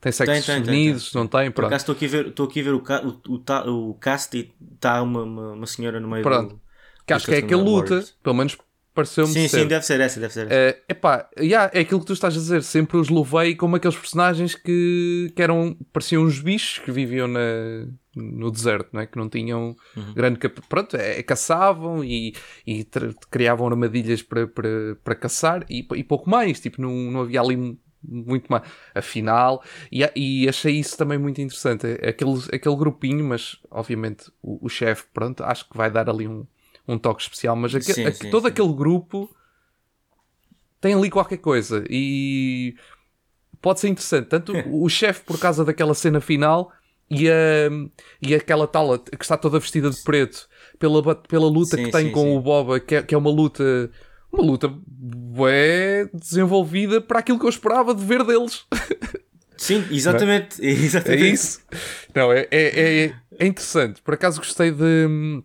tem 0.00 0.12
sexos 0.12 0.46
tem, 0.46 0.62
tem, 0.62 0.72
unidos, 0.72 1.10
tem, 1.10 1.20
não 1.20 1.28
tem. 1.28 1.50
Por 1.50 1.64
acaso 1.64 1.82
estou 1.82 1.94
aqui 1.94 2.06
a 2.06 2.08
ver, 2.08 2.26
estou 2.28 2.46
aqui 2.46 2.60
a 2.60 2.64
ver 2.64 2.74
o, 2.74 2.82
o, 3.28 3.34
o, 3.34 3.90
o 3.90 3.94
cast 3.94 4.36
e 4.36 4.52
está 4.74 5.02
uma, 5.02 5.22
uma, 5.22 5.52
uma, 5.52 5.66
senhora 5.66 6.00
no 6.00 6.08
meio 6.08 6.22
Pronto. 6.22 6.54
do. 6.54 6.60
Que 7.06 7.12
acho 7.12 7.26
que 7.26 7.34
é 7.34 7.42
que 7.42 7.54
ele 7.54 7.62
luta, 7.62 8.04
pelo 8.20 8.34
menos 8.34 8.56
pareceu-me 8.96 9.32
Sim, 9.32 9.46
ser. 9.46 9.60
sim, 9.60 9.66
deve 9.68 9.84
ser 9.84 10.00
essa, 10.00 10.18
deve 10.18 10.32
ser 10.32 10.50
essa. 10.50 10.74
Uh, 10.74 10.82
epá, 10.88 11.28
yeah, 11.38 11.70
é 11.74 11.80
aquilo 11.80 12.00
que 12.00 12.06
tu 12.06 12.14
estás 12.14 12.34
a 12.34 12.38
dizer, 12.38 12.62
sempre 12.62 12.96
os 12.96 13.10
levei 13.10 13.54
como 13.54 13.76
aqueles 13.76 13.96
personagens 13.96 14.54
que, 14.54 15.30
que 15.36 15.42
eram, 15.42 15.76
pareciam 15.92 16.24
uns 16.24 16.40
bichos 16.40 16.78
que 16.78 16.90
viviam 16.90 17.28
na, 17.28 17.86
no 18.16 18.50
deserto, 18.50 18.88
não 18.94 19.02
é? 19.02 19.06
que 19.06 19.18
não 19.18 19.28
tinham 19.28 19.76
uhum. 19.94 20.14
grande. 20.14 20.38
Pronto, 20.68 20.96
é, 20.96 21.22
caçavam 21.22 22.02
e, 22.02 22.34
e 22.66 22.88
criavam 23.30 23.68
armadilhas 23.68 24.22
para, 24.22 24.46
para, 24.46 24.96
para 25.04 25.14
caçar 25.14 25.66
e, 25.68 25.86
e 25.94 26.02
pouco 26.02 26.30
mais, 26.30 26.58
tipo, 26.58 26.80
não, 26.80 26.90
não 26.90 27.20
havia 27.20 27.42
ali 27.42 27.78
muito 28.02 28.48
mais. 28.48 28.62
Afinal, 28.94 29.62
e, 29.92 30.08
e 30.16 30.48
achei 30.48 30.74
isso 30.78 30.96
também 30.96 31.18
muito 31.18 31.38
interessante. 31.42 31.86
Aquele, 32.02 32.38
aquele 32.50 32.76
grupinho, 32.76 33.24
mas 33.24 33.58
obviamente 33.70 34.32
o, 34.42 34.64
o 34.64 34.68
chefe, 34.70 35.04
pronto, 35.12 35.44
acho 35.44 35.68
que 35.68 35.76
vai 35.76 35.90
dar 35.90 36.08
ali 36.08 36.26
um, 36.26 36.46
um 36.86 36.98
toque 36.98 37.22
especial, 37.22 37.56
mas 37.56 37.74
aqu 37.74 37.84
sim, 37.84 38.10
sim, 38.12 38.30
todo 38.30 38.42
sim. 38.42 38.48
aquele 38.48 38.72
grupo 38.72 39.28
tem 40.80 40.94
ali 40.94 41.10
qualquer 41.10 41.38
coisa 41.38 41.84
e 41.88 42.74
pode 43.60 43.80
ser 43.80 43.88
interessante. 43.88 44.26
Tanto 44.26 44.52
o 44.70 44.88
chefe 44.88 45.22
por 45.24 45.38
causa 45.38 45.64
daquela 45.64 45.94
cena 45.94 46.20
final 46.20 46.72
e, 47.10 47.28
a, 47.28 47.68
e 48.22 48.34
aquela 48.34 48.66
tal 48.66 48.98
que 48.98 49.24
está 49.24 49.36
toda 49.36 49.58
vestida 49.58 49.90
de 49.90 50.00
preto 50.02 50.48
pela, 50.78 51.14
pela 51.14 51.48
luta 51.48 51.76
que 51.76 51.90
tem 51.90 52.10
com 52.10 52.36
o 52.36 52.40
Boba, 52.40 52.78
que 52.78 52.96
é, 52.96 53.02
que 53.02 53.14
é 53.14 53.18
uma 53.18 53.30
luta 53.30 53.90
uma 54.32 54.44
luta 54.44 54.68
bem 54.86 56.10
desenvolvida 56.12 57.00
para 57.00 57.20
aquilo 57.20 57.38
que 57.38 57.46
eu 57.46 57.50
esperava 57.50 57.94
de 57.94 58.04
ver 58.04 58.22
deles. 58.24 58.64
Sim, 59.56 59.86
exatamente. 59.90 60.62
É, 60.64 60.68
exatamente. 60.70 61.22
é 61.22 61.26
isso. 61.28 61.60
Não, 62.14 62.30
é, 62.30 62.46
é, 62.50 63.04
é, 63.06 63.14
é 63.38 63.46
interessante. 63.46 64.02
Por 64.02 64.14
acaso 64.14 64.38
gostei 64.38 64.70
de 64.70 65.42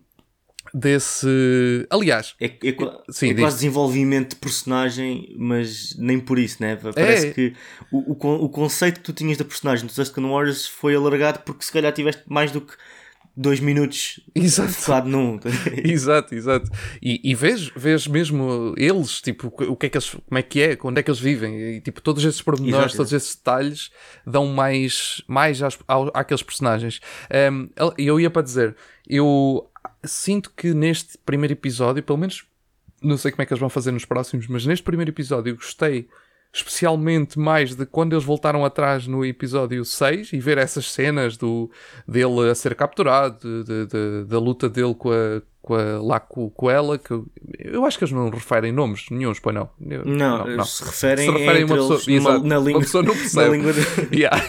desse. 0.74 1.86
Aliás, 1.90 2.34
É, 2.40 2.46
é, 2.46 2.76
Sim, 3.10 3.30
é 3.30 3.34
quase 3.34 3.56
desenvolvimento 3.56 4.30
de 4.30 4.36
personagem, 4.36 5.34
mas 5.38 5.94
nem 5.98 6.18
por 6.18 6.38
isso, 6.38 6.56
né? 6.60 6.76
Parece 6.76 7.28
É. 7.28 7.32
que 7.32 7.54
o, 7.90 8.12
o, 8.12 8.44
o 8.44 8.48
conceito 8.48 8.96
que 8.96 9.04
tu 9.04 9.12
tinhas 9.12 9.38
da 9.38 9.44
personagem 9.44 9.86
do 9.86 9.92
Tusken 9.92 10.24
Warriors 10.24 10.66
foi 10.66 10.94
alargado 10.94 11.40
porque 11.40 11.64
se 11.64 11.72
calhar 11.72 11.92
tiveste 11.92 12.22
mais 12.26 12.50
do 12.50 12.60
que 12.60 12.74
dois 13.34 13.60
minutos 13.60 14.20
Exato. 14.34 14.72
focado 14.72 15.08
num. 15.08 15.40
exato, 15.84 16.34
exato. 16.34 16.70
E, 17.02 17.18
e 17.24 17.34
vês, 17.34 17.70
vês 17.74 18.06
mesmo 18.06 18.74
eles, 18.76 19.20
tipo, 19.22 19.46
o 19.46 19.74
que 19.76 19.86
é 19.86 19.88
que 19.88 19.96
eles, 19.96 20.10
como 20.10 20.38
é 20.38 20.42
que 20.42 20.60
é, 20.60 20.78
onde 20.84 21.00
é 21.00 21.02
que 21.02 21.10
eles 21.10 21.20
vivem, 21.20 21.58
e 21.76 21.80
tipo, 21.80 22.00
todos 22.02 22.22
esses 22.24 22.42
pormenores, 22.42 22.92
todos 22.94 23.12
esses 23.12 23.34
detalhes 23.34 23.90
dão 24.26 24.46
mais, 24.48 25.22
mais 25.26 25.62
às, 25.62 25.78
àqueles 26.12 26.42
personagens. 26.42 27.00
Um, 27.50 27.68
eu 27.96 28.20
ia 28.20 28.28
para 28.30 28.42
dizer, 28.42 28.76
eu 29.08 29.66
sinto 30.04 30.50
que 30.56 30.74
neste 30.74 31.18
primeiro 31.18 31.52
episódio, 31.52 32.02
pelo 32.02 32.18
menos 32.18 32.44
não 33.02 33.16
sei 33.16 33.32
como 33.32 33.42
é 33.42 33.46
que 33.46 33.52
eles 33.52 33.60
vão 33.60 33.68
fazer 33.68 33.90
nos 33.90 34.04
próximos, 34.04 34.46
mas 34.46 34.64
neste 34.64 34.82
primeiro 34.82 35.10
episódio 35.10 35.56
gostei 35.56 36.08
especialmente 36.54 37.38
mais 37.38 37.74
de 37.74 37.86
quando 37.86 38.12
eles 38.12 38.24
voltaram 38.24 38.64
atrás 38.64 39.06
no 39.06 39.24
episódio 39.24 39.84
6 39.84 40.32
e 40.34 40.38
ver 40.40 40.58
essas 40.58 40.90
cenas 40.92 41.36
do, 41.36 41.70
dele 42.06 42.50
a 42.50 42.54
ser 42.54 42.74
capturado, 42.74 43.64
de- 43.64 43.86
de- 43.86 44.24
da 44.26 44.38
luta 44.38 44.68
dele 44.68 44.94
com 44.94 45.10
a, 45.10 45.40
com 45.62 45.74
a, 45.74 46.02
lá 46.02 46.20
com, 46.20 46.50
com 46.50 46.68
ela, 46.68 46.98
que 46.98 47.10
eu, 47.10 47.26
eu 47.58 47.86
acho 47.86 47.96
que 47.96 48.04
eles 48.04 48.12
não 48.12 48.28
referem 48.28 48.70
nomes 48.70 49.06
nenhums, 49.10 49.40
pois 49.40 49.54
não. 49.54 49.70
Eu- 49.80 50.04
Não, 50.04 50.62
se 50.64 50.84
referem, 50.84 51.24
Se 51.26 51.32
referem 51.38 51.64
uma 51.64 51.74
pessoa- 51.76 51.94
eles 51.94 52.08
exato, 52.08 52.44
na 52.46 52.58
uma 52.58 52.66
língua. 52.66 52.80
pessoa 52.82 53.02
não 53.02 53.14
na 53.14 53.20
percebe. 53.20 53.56
língua 53.56 53.72
de- 53.72 53.80
Yeah. 54.20 54.44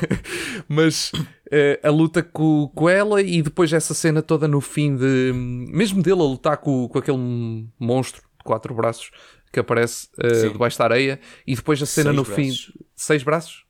Mas 0.67 1.11
eh, 1.51 1.79
a 1.83 1.89
luta 1.89 2.21
com, 2.21 2.69
com 2.75 2.89
ela 2.89 3.21
e 3.21 3.41
depois 3.41 3.71
essa 3.71 3.93
cena 3.93 4.21
toda 4.21 4.45
no 4.47 4.59
fim 4.59 4.95
de. 4.95 5.31
Mesmo 5.33 6.01
dele 6.03 6.19
a 6.19 6.23
lutar 6.25 6.57
com, 6.57 6.87
com 6.89 6.97
aquele 6.99 7.65
monstro 7.79 8.21
de 8.21 8.43
quatro 8.43 8.73
braços 8.73 9.09
que 9.53 9.59
aparece 9.59 10.09
Sim. 10.41 10.51
debaixo 10.51 10.77
da 10.79 10.85
areia 10.85 11.19
e 11.47 11.55
depois 11.55 11.81
a 11.81 11.85
cena 11.85 12.05
Seis 12.09 12.15
no 12.15 12.23
braços. 12.23 12.65
fim. 12.65 12.73
Seis 12.95 13.23
braços? 13.23 13.65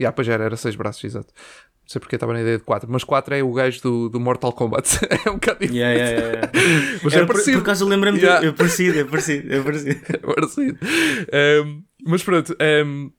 Yeah, 0.00 0.12
pois 0.14 0.26
era, 0.28 0.42
era 0.44 0.56
seis 0.56 0.74
braços, 0.74 1.04
exato. 1.04 1.32
Não 1.82 1.88
sei 1.88 2.00
porque 2.00 2.16
estava 2.16 2.32
na 2.32 2.40
ideia 2.40 2.56
de 2.56 2.64
quatro, 2.64 2.90
mas 2.90 3.04
quatro 3.04 3.34
é 3.34 3.42
o 3.42 3.52
gajo 3.52 3.82
do, 3.82 4.08
do 4.08 4.18
Mortal 4.18 4.52
Kombat. 4.54 4.98
é 5.26 5.30
um 5.30 5.34
bocado 5.34 5.60
diferente. 5.60 5.76
Yeah, 5.76 5.94
yeah, 5.94 6.26
yeah. 6.26 6.52
Mas 7.02 7.12
é 7.12 7.18
por, 7.20 7.26
parecido. 7.26 7.58
por 7.58 7.62
acaso 7.64 7.84
eu 7.84 7.88
lembro-me 7.88 8.18
Yeah. 8.18 8.40
de. 8.40 8.46
É 8.46 8.52
parecido, 8.52 8.98
é 8.98 9.04
parecido, 9.04 9.54
é 9.54 9.62
parecido. 9.62 10.00
parecido. 10.34 10.78
Um, 11.64 11.84
mas 12.06 12.22
pronto. 12.24 12.56
um, 12.86 13.12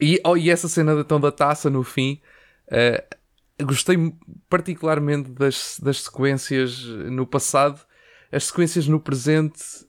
e, 0.00 0.18
oh, 0.24 0.36
e 0.36 0.48
essa 0.48 0.66
cena 0.68 0.94
da, 0.94 1.02
então, 1.02 1.20
da 1.20 1.30
taça 1.30 1.68
no 1.68 1.84
fim. 1.84 2.20
uh, 2.72 3.64
gostei 3.64 3.96
particularmente 4.48 5.30
das, 5.32 5.78
das 5.82 6.02
sequências 6.04 6.82
no 6.84 7.26
passado. 7.26 7.80
As 8.32 8.44
sequências 8.44 8.86
no 8.88 8.98
presente 9.00 9.62
uh, 9.84 9.87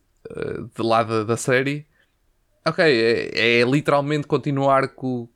de 0.75 0.83
lá 0.83 1.03
da, 1.03 1.23
da 1.23 1.37
série. 1.37 1.87
Ok, 2.65 2.83
é, 2.83 3.61
é 3.61 3.63
literalmente 3.63 4.27
continuar 4.27 4.89
com, 4.89 5.29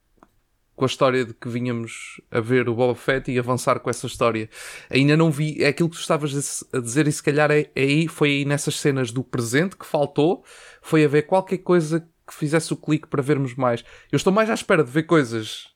com 0.75 0.86
a 0.86 0.88
história 0.88 1.25
de 1.25 1.34
que 1.34 1.48
vinhamos 1.48 2.22
a 2.30 2.40
ver 2.40 2.68
o 2.68 2.75
Boba 2.75 2.96
Fett 2.96 3.32
e 3.32 3.40
avançar 3.40 3.80
com 3.80 3.90
essa 3.90 4.08
história. 4.08 4.50
Ainda 4.90 5.16
não 5.16 5.32
vi, 5.32 5.63
é 5.63 5.68
aquilo 5.68 5.90
que 5.90 5.96
tu 5.96 6.02
estavas 6.02 6.68
a 6.74 6.80
dizer, 6.80 7.08
e 7.08 7.12
se 7.12 7.24
calhar 7.24 7.50
é, 7.50 7.70
é 7.75 7.82
aí, 7.82 8.08
foi 8.08 8.30
aí 8.30 8.46
nessas 8.46 8.80
cenas 8.80 9.12
do 9.12 9.24
presente 9.24 9.78
que 9.78 9.86
faltou, 9.86 10.44
foi 10.82 11.06
haver 11.06 11.24
qualquer 11.24 11.60
coisa 11.60 12.08
que 12.28 12.34
fizesse 12.34 12.74
o 12.74 12.78
clique 12.78 13.08
para 13.08 13.22
vermos 13.22 13.56
mais. 13.56 13.84
Eu 14.12 14.18
estou 14.18 14.32
mais 14.32 14.50
à 14.50 14.54
espera 14.54 14.84
de 14.84 14.92
ver 14.92 15.04
coisas 15.04 15.68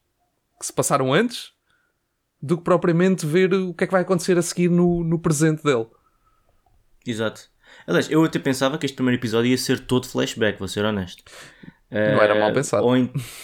que 0.59 0.65
se 0.65 0.73
passaram 0.73 1.13
antes 1.13 1.51
do 2.41 2.57
que 2.57 2.63
propriamente 2.63 3.25
ver 3.25 3.53
o 3.53 3.73
que 3.73 3.83
é 3.83 3.87
que 3.87 3.93
vai 3.93 4.01
acontecer 4.01 4.37
a 4.37 4.41
seguir 4.41 4.69
no, 4.69 5.03
no 5.03 5.19
presente 5.19 5.63
dele. 5.63 5.87
Exato. 7.05 7.49
Aliás, 7.87 8.11
eu 8.11 8.23
até 8.23 8.37
pensava 8.37 8.77
que 8.77 8.85
este 8.85 8.95
primeiro 8.95 9.19
episódio 9.19 9.49
ia 9.49 9.57
ser 9.57 9.79
todo 9.79 10.07
flashback, 10.07 10.59
vou 10.59 10.67
ser 10.67 10.83
honesto. 10.85 11.23
Não 11.89 12.21
era 12.21 12.35
Eh, 12.35 12.39
mal 12.39 12.51
pensado. 12.53 12.85
Ou, 12.85 12.95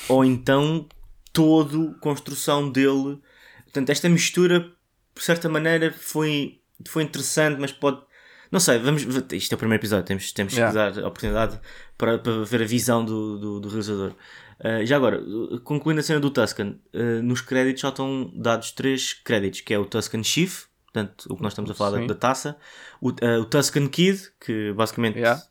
ou 0.09 0.25
então 0.25 0.85
todo 1.31 1.95
construção 2.01 2.69
dele. 2.69 3.19
Portanto, 3.63 3.89
esta 3.89 4.09
mistura, 4.09 4.69
por 5.15 5.23
certa 5.23 5.47
maneira, 5.49 5.91
foi, 5.91 6.59
foi 6.87 7.03
interessante, 7.03 7.59
mas 7.59 7.71
pode. 7.71 8.01
Não 8.51 8.59
sei, 8.59 8.77
vamos. 8.79 9.01
Isto 9.31 9.53
é 9.53 9.55
o 9.55 9.57
primeiro 9.57 9.81
episódio, 9.81 10.05
temos, 10.05 10.31
temos 10.31 10.53
Yeah. 10.53 10.71
que 10.91 10.97
dar 10.97 11.03
a 11.03 11.07
oportunidade 11.07 11.59
para, 11.97 12.19
para 12.19 12.43
ver 12.43 12.61
a 12.61 12.65
visão 12.65 13.03
do, 13.03 13.39
do, 13.39 13.59
do 13.61 13.67
realizador. 13.69 14.11
Uh, 14.59 14.85
já 14.85 14.95
agora, 14.97 15.19
uh, 15.21 15.59
concluindo 15.61 15.99
a 16.01 16.03
cena 16.03 16.19
do 16.19 16.29
Tuscan, 16.29 16.75
uh, 16.93 17.23
nos 17.23 17.41
créditos 17.41 17.81
só 17.81 17.89
estão 17.89 18.31
dados 18.35 18.71
três 18.71 19.13
créditos, 19.13 19.61
que 19.61 19.73
é 19.73 19.79
o 19.79 19.85
Tuscan 19.85 20.21
Chief, 20.23 20.65
portanto, 20.93 21.25
o 21.29 21.35
que 21.35 21.41
nós 21.43 21.51
estamos 21.53 21.71
a 21.71 21.73
falar 21.73 21.99
da, 21.99 22.05
da 22.07 22.15
taça, 22.15 22.55
o, 23.01 23.09
uh, 23.09 23.41
o 23.41 23.45
Tuscan 23.45 23.87
Kid, 23.87 24.21
que 24.39 24.71
basicamente 24.73 25.17
Yeah. 25.17 25.41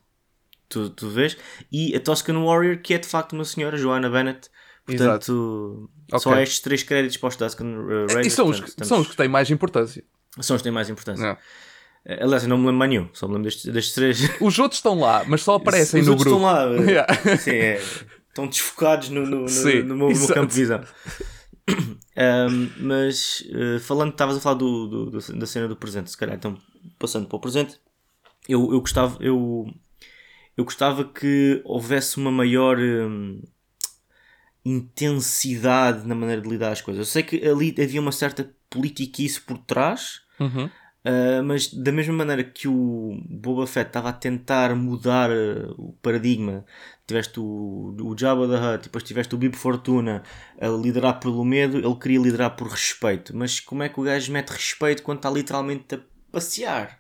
tu, 0.69 0.89
tu 0.91 1.11
vês, 1.11 1.37
e 1.71 1.95
a 1.97 2.01
Tuscan 2.01 2.43
Warrior, 2.45 2.79
que 2.81 2.95
é 2.95 2.99
de 2.99 3.07
facto 3.09 3.33
uma 3.33 3.45
senhora, 3.45 3.77
Joanna 3.77 4.09
Bennett. 4.09 4.49
Portanto, 4.87 5.91
só 6.19 6.31
Ok. 6.31 6.43
estes 6.43 6.61
três 6.61 6.83
créditos 6.83 7.17
para 7.17 7.29
os 7.29 7.37
Tuscan 7.37 7.87
Raiders. 8.09 8.27
E 8.27 8.31
são 8.31 8.49
os, 8.49 8.61
portanto, 8.61 8.87
são 8.87 9.01
os 9.01 9.07
que 9.09 9.17
têm 9.17 9.29
mais 9.29 9.51
importância. 9.51 10.03
são 10.41 10.57
os 10.57 10.63
que 10.63 10.65
têm 10.65 10.73
mais 10.73 10.89
importância. 10.91 11.25
Não. 11.25 11.33
Uh, 11.35 12.25
Aliás, 12.25 12.43
eu 12.43 12.49
não 12.49 12.57
me 12.59 12.65
lembro 12.67 12.79
mais 12.79 12.91
nenhum, 12.91 13.09
só 13.13 13.27
me 13.29 13.35
lembro 13.35 13.45
destes, 13.49 13.73
destes 13.73 13.95
três. 13.95 14.19
Os 14.41 14.59
outros 14.59 14.79
estão 14.79 14.99
lá, 14.99 15.23
mas 15.29 15.43
só 15.43 15.55
aparecem 15.55 16.01
Os 16.01 16.07
no 16.09 16.15
outros 16.15 16.33
grupo. 16.33 16.45
estão 16.45 16.53
lá. 16.53 16.69
uh, 16.69 16.83
Yeah. 16.91 17.39
Sim, 17.39 17.51
é, 17.53 17.81
estão 18.29 18.47
desfocados 18.49 19.09
no, 19.11 19.21
no, 19.25 19.45
no, 19.45 19.45
no 19.45 19.85
meu, 19.85 19.97
meu 19.97 20.11
exato. 20.11 20.35
campo 20.35 20.49
de 20.49 20.55
visão. 20.61 20.83
Um, 21.71 22.71
mas 22.89 23.43
uh, 23.51 23.81
falando, 23.81 24.11
estavas 24.13 24.37
a 24.37 24.41
falar 24.41 24.57
do, 24.57 24.87
do- 24.87 25.11
do- 25.11 25.39
da 25.39 25.47
cena 25.47 25.67
do 25.69 25.77
presente, 25.77 26.11
se 26.11 26.17
calhar, 26.17 26.37
então 26.37 26.59
passando 26.99 27.27
para 27.27 27.37
o 27.37 27.41
presente, 27.41 27.81
eu, 28.49 28.73
eu 28.73 28.81
gostava, 28.81 29.17
eu, 29.23 29.67
eu 30.57 30.65
gostava 30.65 31.05
que 31.05 31.63
houvesse 31.65 32.19
uma 32.19 32.31
maior 32.31 32.79
hum, 32.79 33.41
intensidade 34.65 36.07
na 36.07 36.15
maneira 36.15 36.41
de 36.43 36.49
lidar 36.49 36.73
as 36.73 36.81
coisas. 36.81 37.07
Eu 37.07 37.11
sei 37.11 37.23
que 37.23 37.47
ali 37.47 37.75
havia 37.81 38.01
uma 38.01 38.13
certa 38.13 38.51
politiquice 38.71 39.41
por 39.41 39.59
trás, 39.59 40.21
Uhum. 40.41 40.69
Uh, 41.05 41.43
mas 41.43 41.67
da 41.67 41.91
mesma 41.91 42.15
maneira 42.15 42.45
que 42.45 42.69
o 42.69 43.21
Boba 43.29 43.67
Fett 43.67 43.89
estava 43.89 44.11
a 44.11 44.13
tentar 44.13 44.73
mudar 44.77 45.31
uh, 45.31 45.75
o 45.77 45.93
paradigma, 46.01 46.65
tiveste 47.13 47.39
o, 47.39 47.95
o 48.01 48.17
Jabba 48.19 48.47
da 48.49 48.75
Hutt, 48.75 48.85
depois 48.85 49.05
tiveste 49.05 49.35
o 49.35 49.39
Bib 49.39 49.55
Fortuna 49.55 50.23
a 50.61 50.69
liderar 50.69 51.21
pelo 51.21 51.45
medo, 51.45 51.79
ele 51.79 51.95
queria 51.97 52.19
liderar 52.19 52.57
por 52.57 52.69
respeito. 52.69 53.37
Mas 53.37 53.61
como 53.61 53.83
é 53.83 53.89
que 53.89 54.01
o 54.01 54.03
gajo 54.03 54.33
mete 54.33 54.51
respeito 54.51 55.03
quando 55.03 55.19
está 55.19 55.31
literalmente 55.31 55.95
a 55.95 56.01
passear? 56.31 56.99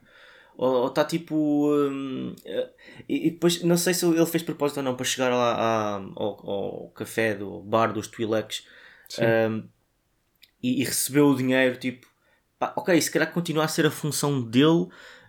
Ou, 0.56 0.88
está 0.88 1.04
tipo. 1.04 1.34
um, 1.34 2.34
uh, 2.44 2.70
e, 3.08 3.28
e 3.28 3.30
depois, 3.30 3.62
não 3.62 3.76
sei 3.76 3.94
se 3.94 4.04
ele 4.04 4.26
fez 4.26 4.42
propósito 4.42 4.76
ou 4.78 4.82
não 4.82 4.94
para 4.94 5.04
chegar 5.06 5.30
lá 5.30 5.54
à- 5.54 5.96
ao, 6.14 6.50
ao 6.50 6.88
café 6.90 7.34
do 7.34 7.62
bar 7.62 7.92
dos 7.92 8.06
Twi'leks 8.06 8.66
um, 9.50 9.66
e, 10.62 10.82
e 10.82 10.84
recebeu 10.84 11.26
o 11.28 11.34
dinheiro, 11.36 11.76
tipo 11.78 12.06
pá, 12.58 12.72
ok, 12.76 13.00
se 13.00 13.10
calhar 13.10 13.32
continua 13.32 13.64
a 13.64 13.68
ser 13.68 13.86
a 13.86 13.90
função 13.90 14.40
dele, 14.42 14.88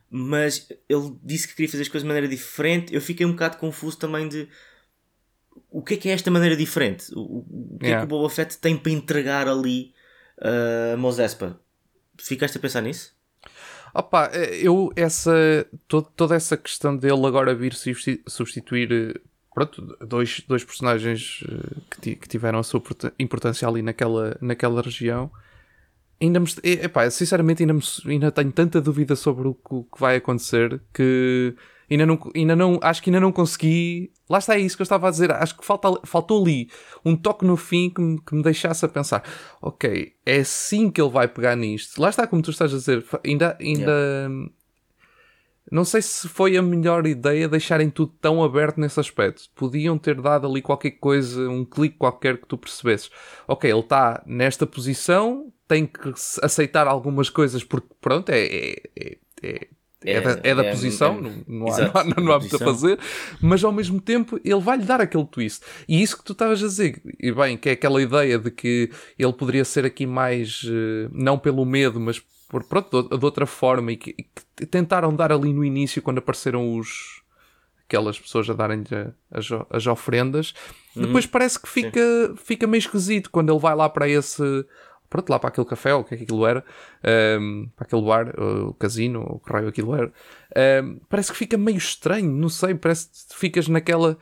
mas 0.10 0.68
ele 0.88 1.16
disse 1.24 1.48
que 1.48 1.56
queria 1.56 1.72
fazer 1.72 1.84
as 1.84 1.90
coisas 1.90 2.04
de 2.04 2.08
maneira 2.08 2.28
diferente. 2.28 2.94
Eu 2.94 3.02
fiquei 3.02 3.25
um 3.25 3.32
bocado 3.32 3.58
confuso 3.58 3.98
também 3.98 4.28
de 4.28 4.48
o 5.80 5.82
que 5.84 5.96
é 5.96 5.98
que 5.98 6.10
é 6.10 6.13
esta 6.13 6.30
maneira 6.32 6.56
diferente? 6.56 7.12
O, 7.15 7.20
o- 7.20 7.75
o 7.75 7.80
que 7.80 7.86
é 7.86 7.89
Yeah. 7.89 8.06
que 8.08 8.13
o 8.13 8.18
Boba 8.18 8.30
Fett 8.30 8.58
tem 8.58 8.77
para 8.77 8.92
entregar 8.92 9.48
ali 9.48 9.94
uh, 10.39 10.94
a 10.94 10.98
Mosespa? 10.98 11.60
Ficaste 12.20 12.58
a 12.58 12.62
pensar 12.62 12.82
nisso? 12.82 13.13
Opa, 13.94 14.32
eu 14.62 14.92
essa 14.96 15.65
to- 15.88 16.01
toda 16.15 16.36
essa 16.36 16.58
questão 16.58 16.96
dele 16.98 17.25
agora 17.25 17.53
vir 17.53 17.74
substi- 17.74 18.24
substituir 18.27 19.22
pronto, 19.53 19.98
dois, 20.08 20.42
dois 20.48 20.63
personagens 20.63 21.44
eh, 21.48 21.82
que, 22.01 22.15
que 22.15 22.27
tiveram 22.27 22.58
a 22.60 22.63
sua 22.63 22.82
importância 23.20 23.68
ali 23.68 23.82
naquela, 23.84 24.36
naquela 24.42 24.82
região 24.82 25.30
ainda 26.20 26.39
me, 26.39 26.48
epá, 26.63 27.10
sinceramente 27.12 27.62
ainda, 27.62 27.74
me- 27.74 27.82
ainda 28.08 28.32
tenho 28.32 28.51
tanta 28.51 28.80
dúvida 28.82 29.15
sobre 29.15 29.48
o 29.48 29.53
que 29.53 30.00
vai 30.00 30.15
acontecer 30.15 30.82
que 30.94 31.53
ainda 31.90 32.06
não, 32.06 32.20
ainda 32.36 32.56
não 32.56 32.80
acho 32.82 33.02
que 33.02 33.10
ainda 33.10 33.20
não 33.20 33.32
consegui. 33.32 34.12
Lá 34.30 34.38
está 34.40 34.56
é 34.56 34.60
isso 34.60 34.75
que 34.75 34.82
eu 34.82 34.86
estava 34.86 35.08
a 35.08 35.12
dizer. 35.12 35.32
Acho 35.32 35.58
que 35.58 35.66
falta, 35.66 35.90
faltou 36.06 36.42
ali 36.42 36.70
um 37.04 37.16
toque 37.16 37.46
no 37.46 37.58
fim 37.58 37.90
que 37.90 38.02
me, 38.02 38.20
que 38.22 38.36
me 38.36 38.44
deixasse 38.44 38.86
a 38.86 38.88
pensar. 38.88 39.24
Ok, 39.62 40.13
é 40.25 40.38
assim 40.38 40.90
que 40.90 41.02
ele 41.02 41.12
vai 41.12 41.28
pegar 41.28 41.56
nisto. 41.56 42.02
Lá 42.02 42.10
está 42.10 42.25
como 42.28 42.42
tu 42.42 42.52
estás 42.52 42.74
a 42.74 42.78
dizer 42.78 43.06
ainda, 43.24 43.58
ainda 43.60 43.92
não 45.72 45.86
sei 45.86 46.02
se 46.02 46.28
foi 46.28 46.58
a 46.58 46.62
melhor 46.62 47.08
ideia 47.08 47.48
deixarem 47.48 47.90
tudo 47.90 48.13
tão 48.20 48.44
aberto 48.44 48.80
nesse 48.80 49.00
aspecto. 49.00 49.44
Podiam 49.56 49.98
ter 49.98 50.20
dado 50.22 50.46
ali 50.46 50.62
qualquer 50.62 50.92
coisa, 50.92 51.50
um 51.50 51.66
clique 51.66 51.98
qualquer 51.98 52.38
que 52.38 52.48
tu 52.48 52.58
percebesses. 52.58 53.10
Ok, 53.48 53.70
ele 53.70 53.80
está 53.80 54.22
nesta 54.25 54.68
posição, 54.68 55.52
tem 55.68 55.86
que 55.86 56.13
aceitar 56.42 56.88
algumas 56.88 57.30
coisas 57.30 57.63
porque, 57.63 57.88
pronto, 58.02 58.30
é, 58.30 58.46
é, 58.46 58.75
é, 59.00 59.18
é- 59.42 59.68
é 60.06 60.22
da, 60.22 60.32
é 60.44 60.56
da 60.56 60.64
É, 60.64 60.68
é, 60.68 60.72
posição, 60.72 61.18
é, 61.18 61.22
não, 61.22 61.44
não 61.48 61.68
há, 61.68 61.78
não 61.82 61.92
há, 61.94 62.04
não 62.22 62.34
há 62.34 62.40
muito 62.40 62.56
a 62.56 62.60
posição. 62.60 62.60
fazer, 62.60 63.00
mas 63.42 63.64
ao 63.64 63.72
mesmo 63.72 64.00
tempo 64.00 64.40
ele 64.44 64.60
vai-lhe 64.60 64.84
dar 64.84 65.02
aquele 65.02 65.26
twist. 65.26 65.64
E 65.88 66.02
isso 66.02 66.18
que 66.18 66.24
tu 66.24 66.34
estavas 66.34 66.64
a 66.64 66.68
dizer, 66.68 67.02
e 67.20 67.32
bem, 67.32 67.58
que 67.58 67.70
é 67.70 67.72
aquela 67.74 68.02
ideia 68.02 68.38
de 68.38 68.52
que 68.52 68.90
ele 69.18 69.34
poderia 69.34 69.66
ser 69.66 69.86
aqui 69.86 70.06
mais, 70.06 70.62
eh, 70.66 71.10
não 71.12 71.38
pelo 71.38 71.66
medo, 71.66 72.00
mas 72.00 72.22
por, 72.50 72.64
pronto, 72.64 73.02
de, 73.18 73.26
outra 73.26 73.46
forma 73.48 73.92
e 73.92 73.98
que, 73.98 74.14
que 74.56 74.66
tentaram 74.66 75.16
dar 75.16 75.32
ali 75.32 75.52
no 75.52 75.66
início 75.66 76.02
quando 76.02 76.20
apareceram 76.20 76.78
os 76.78 77.24
aquelas 77.88 78.20
pessoas 78.20 78.50
a 78.50 78.54
darem 78.54 78.84
as, 79.32 79.48
as 79.70 79.88
ofrendas. 79.88 80.54
Uhum. 80.96 81.04
Depois 81.04 81.26
parece 81.26 81.60
que 81.60 81.70
fica, 81.70 82.34
fica 82.38 82.66
meio 82.66 82.80
esquisito 82.80 83.30
quando 83.30 83.52
ele 83.52 83.60
vai 83.60 83.76
lá 83.76 83.88
para 83.90 84.08
esse. 84.08 84.42
Pronto, 85.13 85.29
lá 85.29 85.38
para 85.38 85.50
aquele 85.50 85.67
café, 85.67 85.93
ou 85.93 86.01
o 86.01 86.03
que 86.03 86.15
é 86.15 86.17
que 86.17 86.24
aquilo 86.24 86.43
era, 86.43 86.65
um, 87.39 87.70
para 87.75 87.86
aquele 87.86 88.01
bar, 88.01 88.34
o 88.36 88.74
casino, 88.74 89.20
ou 89.20 89.36
o 89.36 89.39
que 89.39 89.53
raio 89.53 89.67
aquilo 89.67 89.93
era. 89.93 90.12
Um, 90.84 91.00
parece 91.08 91.32
que 91.32 91.38
fica 91.38 91.55
meio 91.55 91.77
estranho, 91.77 92.32
não 92.32 92.50
sei, 92.50 92.74
parece 92.74 93.10
que 93.29 93.38
ficas 93.38 93.67
naquela. 93.67 94.17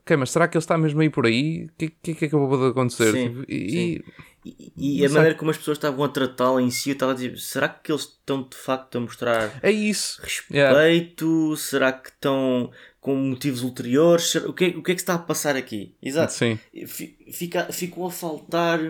Ok, 0.00 0.14
mas 0.14 0.30
será 0.30 0.46
que 0.46 0.54
ele 0.54 0.62
está 0.62 0.76
mesmo 0.76 1.00
aí 1.00 1.08
por 1.08 1.24
aí? 1.24 1.64
O 1.64 1.72
que, 1.78 1.88
que, 1.88 2.14
que 2.14 2.24
é 2.26 2.28
que 2.28 2.36
pode 2.36 2.66
acontecer? 2.66 3.12
Sim, 3.12 3.28
tipo, 3.28 3.44
e, 3.50 3.70
sim. 3.70 4.12
E, 4.44 5.00
e 5.00 5.06
a 5.06 5.08
maneira 5.08 5.34
como 5.34 5.50
as 5.50 5.56
pessoas 5.56 5.78
estavam 5.78 6.04
a 6.04 6.08
tratá-la 6.10 6.60
em 6.60 6.70
si, 6.70 6.90
eu 6.90 6.92
estava 6.92 7.12
a 7.12 7.14
dizer, 7.14 7.38
será 7.38 7.66
que 7.70 7.90
eles 7.90 8.02
estão 8.02 8.42
de 8.42 8.56
facto 8.56 8.98
a 8.98 9.00
mostrar 9.00 9.58
é 9.62 9.70
isso. 9.70 10.20
respeito? 10.22 10.54
Yeah. 10.54 11.56
Será 11.56 11.92
que 11.92 12.10
estão 12.10 12.70
com 13.06 13.14
motivos 13.14 13.62
ulteriores. 13.62 14.34
O 14.34 14.52
que, 14.52 14.64
é, 14.64 14.68
o 14.70 14.82
que 14.82 14.90
é 14.90 14.94
que 14.96 15.00
está 15.00 15.14
a 15.14 15.18
passar 15.18 15.54
aqui? 15.54 15.94
Exato. 16.02 16.32
Sim. 16.32 16.58
Fica, 17.32 17.72
ficou 17.72 18.04
a 18.04 18.10
faltar. 18.10 18.80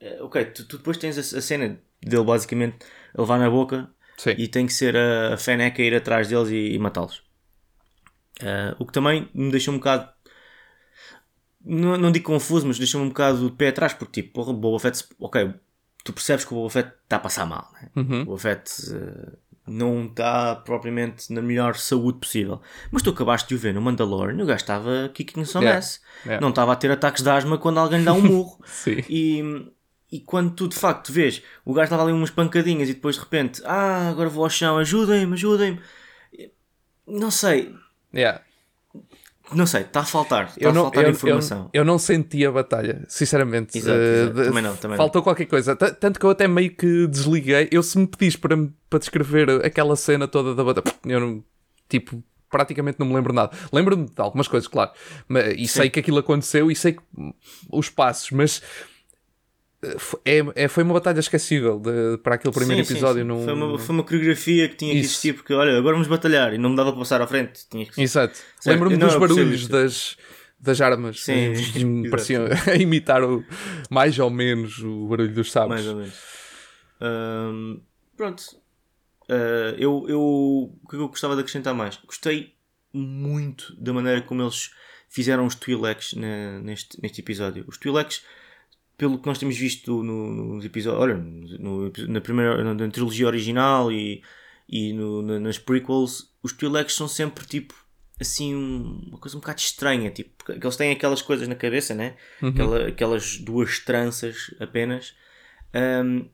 Eh, 0.00 0.18
ok, 0.22 0.44
tu, 0.46 0.64
tu 0.64 0.78
depois 0.78 0.96
tens 0.96 1.18
a, 1.18 1.38
a, 1.38 1.40
cena 1.40 1.78
dele 2.02 2.24
basicamente 2.24 2.78
a 3.14 3.20
levar 3.20 3.38
na 3.38 3.50
boca 3.50 3.90
Sim. 4.16 4.34
e 4.38 4.48
tem 4.48 4.66
que 4.66 4.72
ser 4.72 4.96
a, 4.96 5.34
a 5.34 5.36
Fennec 5.36 5.80
a 5.80 5.84
ir 5.84 5.94
atrás 5.94 6.28
deles 6.28 6.48
e, 6.48 6.74
e 6.74 6.78
matá-los. 6.78 7.22
Uh, 8.42 8.74
o 8.78 8.86
que 8.86 8.92
também 8.92 9.28
me 9.34 9.50
deixou 9.50 9.74
um 9.74 9.76
bocado. 9.76 10.08
Não, 11.62 11.98
não 11.98 12.10
digo 12.10 12.24
confuso, 12.24 12.66
mas 12.66 12.78
deixou-me 12.78 13.06
um 13.06 13.10
bocado 13.10 13.50
de 13.50 13.56
pé 13.56 13.68
atrás, 13.68 13.92
porque 13.92 14.22
tipo, 14.22 14.32
porra, 14.32 14.54
Boba 14.54 14.80
Fett, 14.80 15.04
ok, 15.18 15.52
tu 16.02 16.12
percebes 16.14 16.46
que 16.46 16.54
o 16.54 16.56
Boba 16.56 16.70
Fett 16.70 16.90
está 17.02 17.16
a 17.16 17.20
passar 17.20 17.44
mal, 17.44 17.70
né? 17.74 17.90
Uhum. 17.96 18.22
O 18.22 18.24
Boba 18.24 18.38
Fett 18.38 18.70
uh, 18.90 19.36
não 19.66 20.06
está 20.06 20.56
propriamente 20.56 21.30
na 21.30 21.42
melhor 21.42 21.76
saúde 21.76 22.18
possível. 22.18 22.62
Mas 22.90 23.02
tu 23.02 23.10
acabaste 23.10 23.48
de 23.48 23.54
o 23.54 23.58
ver 23.58 23.74
no 23.74 23.82
Mandalorian, 23.82 24.42
o 24.42 24.46
gajo 24.46 24.60
estava 24.60 25.10
kicking 25.12 25.44
some 25.44 25.66
yeah. 25.66 25.78
ass. 25.78 26.00
Yeah. 26.24 26.40
Não 26.40 26.48
estava 26.48 26.72
a 26.72 26.76
ter 26.76 26.90
ataques 26.90 27.22
de 27.22 27.28
asma 27.28 27.58
quando 27.58 27.78
alguém 27.78 27.98
lhe 27.98 28.04
dá 28.06 28.14
um 28.14 28.22
murro. 28.22 28.58
e, 29.06 29.70
e 30.10 30.18
quando 30.20 30.50
tu 30.52 30.68
de 30.68 30.76
facto 30.76 31.12
vês, 31.12 31.42
o 31.64 31.72
gajo 31.72 31.84
estava 31.84 32.02
ali 32.02 32.12
umas 32.12 32.30
pancadinhas 32.30 32.88
e 32.88 32.94
depois 32.94 33.16
de 33.16 33.22
repente, 33.22 33.62
ah, 33.64 34.08
agora 34.08 34.28
vou 34.28 34.44
ao 34.44 34.50
chão, 34.50 34.76
ajudem-me, 34.78 35.34
ajudem-me. 35.34 35.80
Não 37.06 37.30
sei. 37.30 37.74
Yeah. 38.14 38.42
Não 39.52 39.66
sei, 39.66 39.82
está 39.82 40.00
a 40.00 40.04
faltar. 40.04 40.46
Está 40.48 40.60
eu 40.60 40.72
não, 40.72 40.82
a 40.82 40.84
faltar 40.84 41.04
eu, 41.04 41.10
informação. 41.10 41.70
Eu, 41.72 41.80
eu, 41.80 41.84
não 41.84 41.98
senti 41.98 42.46
a 42.46 42.52
batalha, 42.52 43.04
sinceramente. 43.08 43.78
Exato, 43.78 43.98
exato. 43.98 44.40
Uh, 44.40 44.44
também 44.44 44.62
não, 44.62 44.76
também 44.76 44.96
faltou 44.96 45.20
não. 45.20 45.24
qualquer 45.24 45.46
coisa. 45.46 45.74
T 45.74 45.92
tanto 45.92 46.20
que 46.20 46.26
eu 46.26 46.30
até 46.30 46.46
meio 46.46 46.70
que 46.74 47.06
desliguei. 47.08 47.68
Eu, 47.70 47.82
se 47.82 47.98
me 47.98 48.06
pedis 48.06 48.36
para, 48.36 48.56
para 48.88 48.98
descrever 48.98 49.64
aquela 49.64 49.96
cena 49.96 50.28
toda 50.28 50.54
da 50.54 50.62
batalha, 50.62 50.94
eu 51.04 51.20
não. 51.20 51.44
Tipo, 51.88 52.22
praticamente 52.48 53.00
não 53.00 53.06
me 53.06 53.14
lembro 53.14 53.32
nada. 53.32 53.50
Lembro-me 53.72 54.06
de 54.06 54.20
algumas 54.20 54.46
coisas, 54.46 54.68
claro. 54.68 54.92
Mas, 55.26 55.54
e 55.54 55.66
Sim. 55.66 55.80
sei 55.80 55.90
que 55.90 55.98
aquilo 55.98 56.18
aconteceu 56.18 56.70
e 56.70 56.76
sei 56.76 56.92
que, 56.92 57.02
os 57.72 57.88
passos, 57.88 58.30
mas 58.30 58.62
é, 60.24 60.64
é, 60.64 60.68
foi 60.68 60.84
uma 60.84 60.92
batalha 60.92 61.20
esquecível 61.20 61.78
de, 61.78 62.18
para 62.22 62.34
aquele 62.34 62.52
primeiro 62.52 62.84
sim, 62.84 62.92
episódio. 62.92 63.22
Sim, 63.22 63.28
num... 63.28 63.44
foi, 63.44 63.52
uma, 63.54 63.78
foi 63.78 63.94
uma 63.94 64.04
coreografia 64.04 64.68
que 64.68 64.76
tinha 64.76 64.92
que 64.92 64.98
Isso. 64.98 65.12
existir, 65.12 65.32
porque 65.34 65.54
olha, 65.54 65.76
agora 65.78 65.94
vamos 65.94 66.08
batalhar 66.08 66.52
e 66.52 66.58
não 66.58 66.70
me 66.70 66.76
dava 66.76 66.92
para 66.92 66.98
passar 66.98 67.22
à 67.22 67.26
frente. 67.26 67.66
Tinha 67.70 67.86
que... 67.86 68.00
Exato. 68.00 68.38
Lembro-me 68.66 68.98
dos 68.98 69.16
barulhos 69.16 69.68
das, 69.68 70.18
das 70.60 70.80
armas. 70.82 71.24
Sim, 71.24 71.54
eh, 71.54 72.08
pareciam 72.10 72.44
a 72.44 72.74
imitar 72.76 73.24
o, 73.24 73.42
mais 73.88 74.18
ou 74.18 74.28
menos 74.28 74.78
o 74.80 75.08
barulho 75.08 75.32
dos 75.32 75.50
sabres. 75.50 75.82
Mais 75.82 75.86
ou 75.86 75.96
menos. 75.96 77.80
Pronto. 78.16 78.42
Uh, 79.30 79.74
eu, 79.78 80.04
eu, 80.08 80.20
o 80.20 80.88
que 80.88 80.96
eu 80.96 81.08
gostava 81.08 81.34
de 81.34 81.40
acrescentar 81.40 81.72
mais? 81.72 81.98
Gostei 82.04 82.54
muito 82.92 83.74
da 83.80 83.92
maneira 83.92 84.20
como 84.20 84.42
eles 84.42 84.72
fizeram 85.08 85.46
os 85.46 85.54
Twi'leks 85.54 86.14
neste, 86.62 87.00
neste 87.00 87.20
episódio. 87.20 87.64
Os 87.66 87.78
Twi'leks 87.78 88.22
pelo 89.00 89.18
que 89.18 89.26
nós 89.26 89.38
temos 89.38 89.56
visto 89.56 90.02
no, 90.02 90.30
nos 90.30 90.62
episódios, 90.62 91.00
olha, 91.00 91.14
no, 91.14 91.90
na 92.06 92.20
primeira 92.20 92.62
na, 92.62 92.74
na, 92.74 92.90
trilogia 92.90 93.26
original 93.26 93.90
e, 93.90 94.22
e 94.68 94.92
no, 94.92 95.22
na, 95.22 95.40
nas 95.40 95.58
prequels, 95.58 96.30
os 96.42 96.52
Twi'leks 96.52 96.96
são 96.96 97.08
sempre 97.08 97.46
tipo 97.46 97.74
assim 98.20 98.54
uma 98.54 99.16
coisa 99.16 99.38
um 99.38 99.40
bocado 99.40 99.58
estranha, 99.58 100.10
tipo, 100.10 100.32
porque 100.36 100.52
eles 100.52 100.76
têm 100.76 100.92
aquelas 100.92 101.22
coisas 101.22 101.48
na 101.48 101.54
cabeça, 101.54 101.94
né? 101.94 102.14
Uhum. 102.42 102.50
Aquela, 102.50 102.88
aquelas 102.88 103.38
duas 103.38 103.78
tranças 103.78 104.54
apenas, 104.60 105.14
um, 106.04 106.28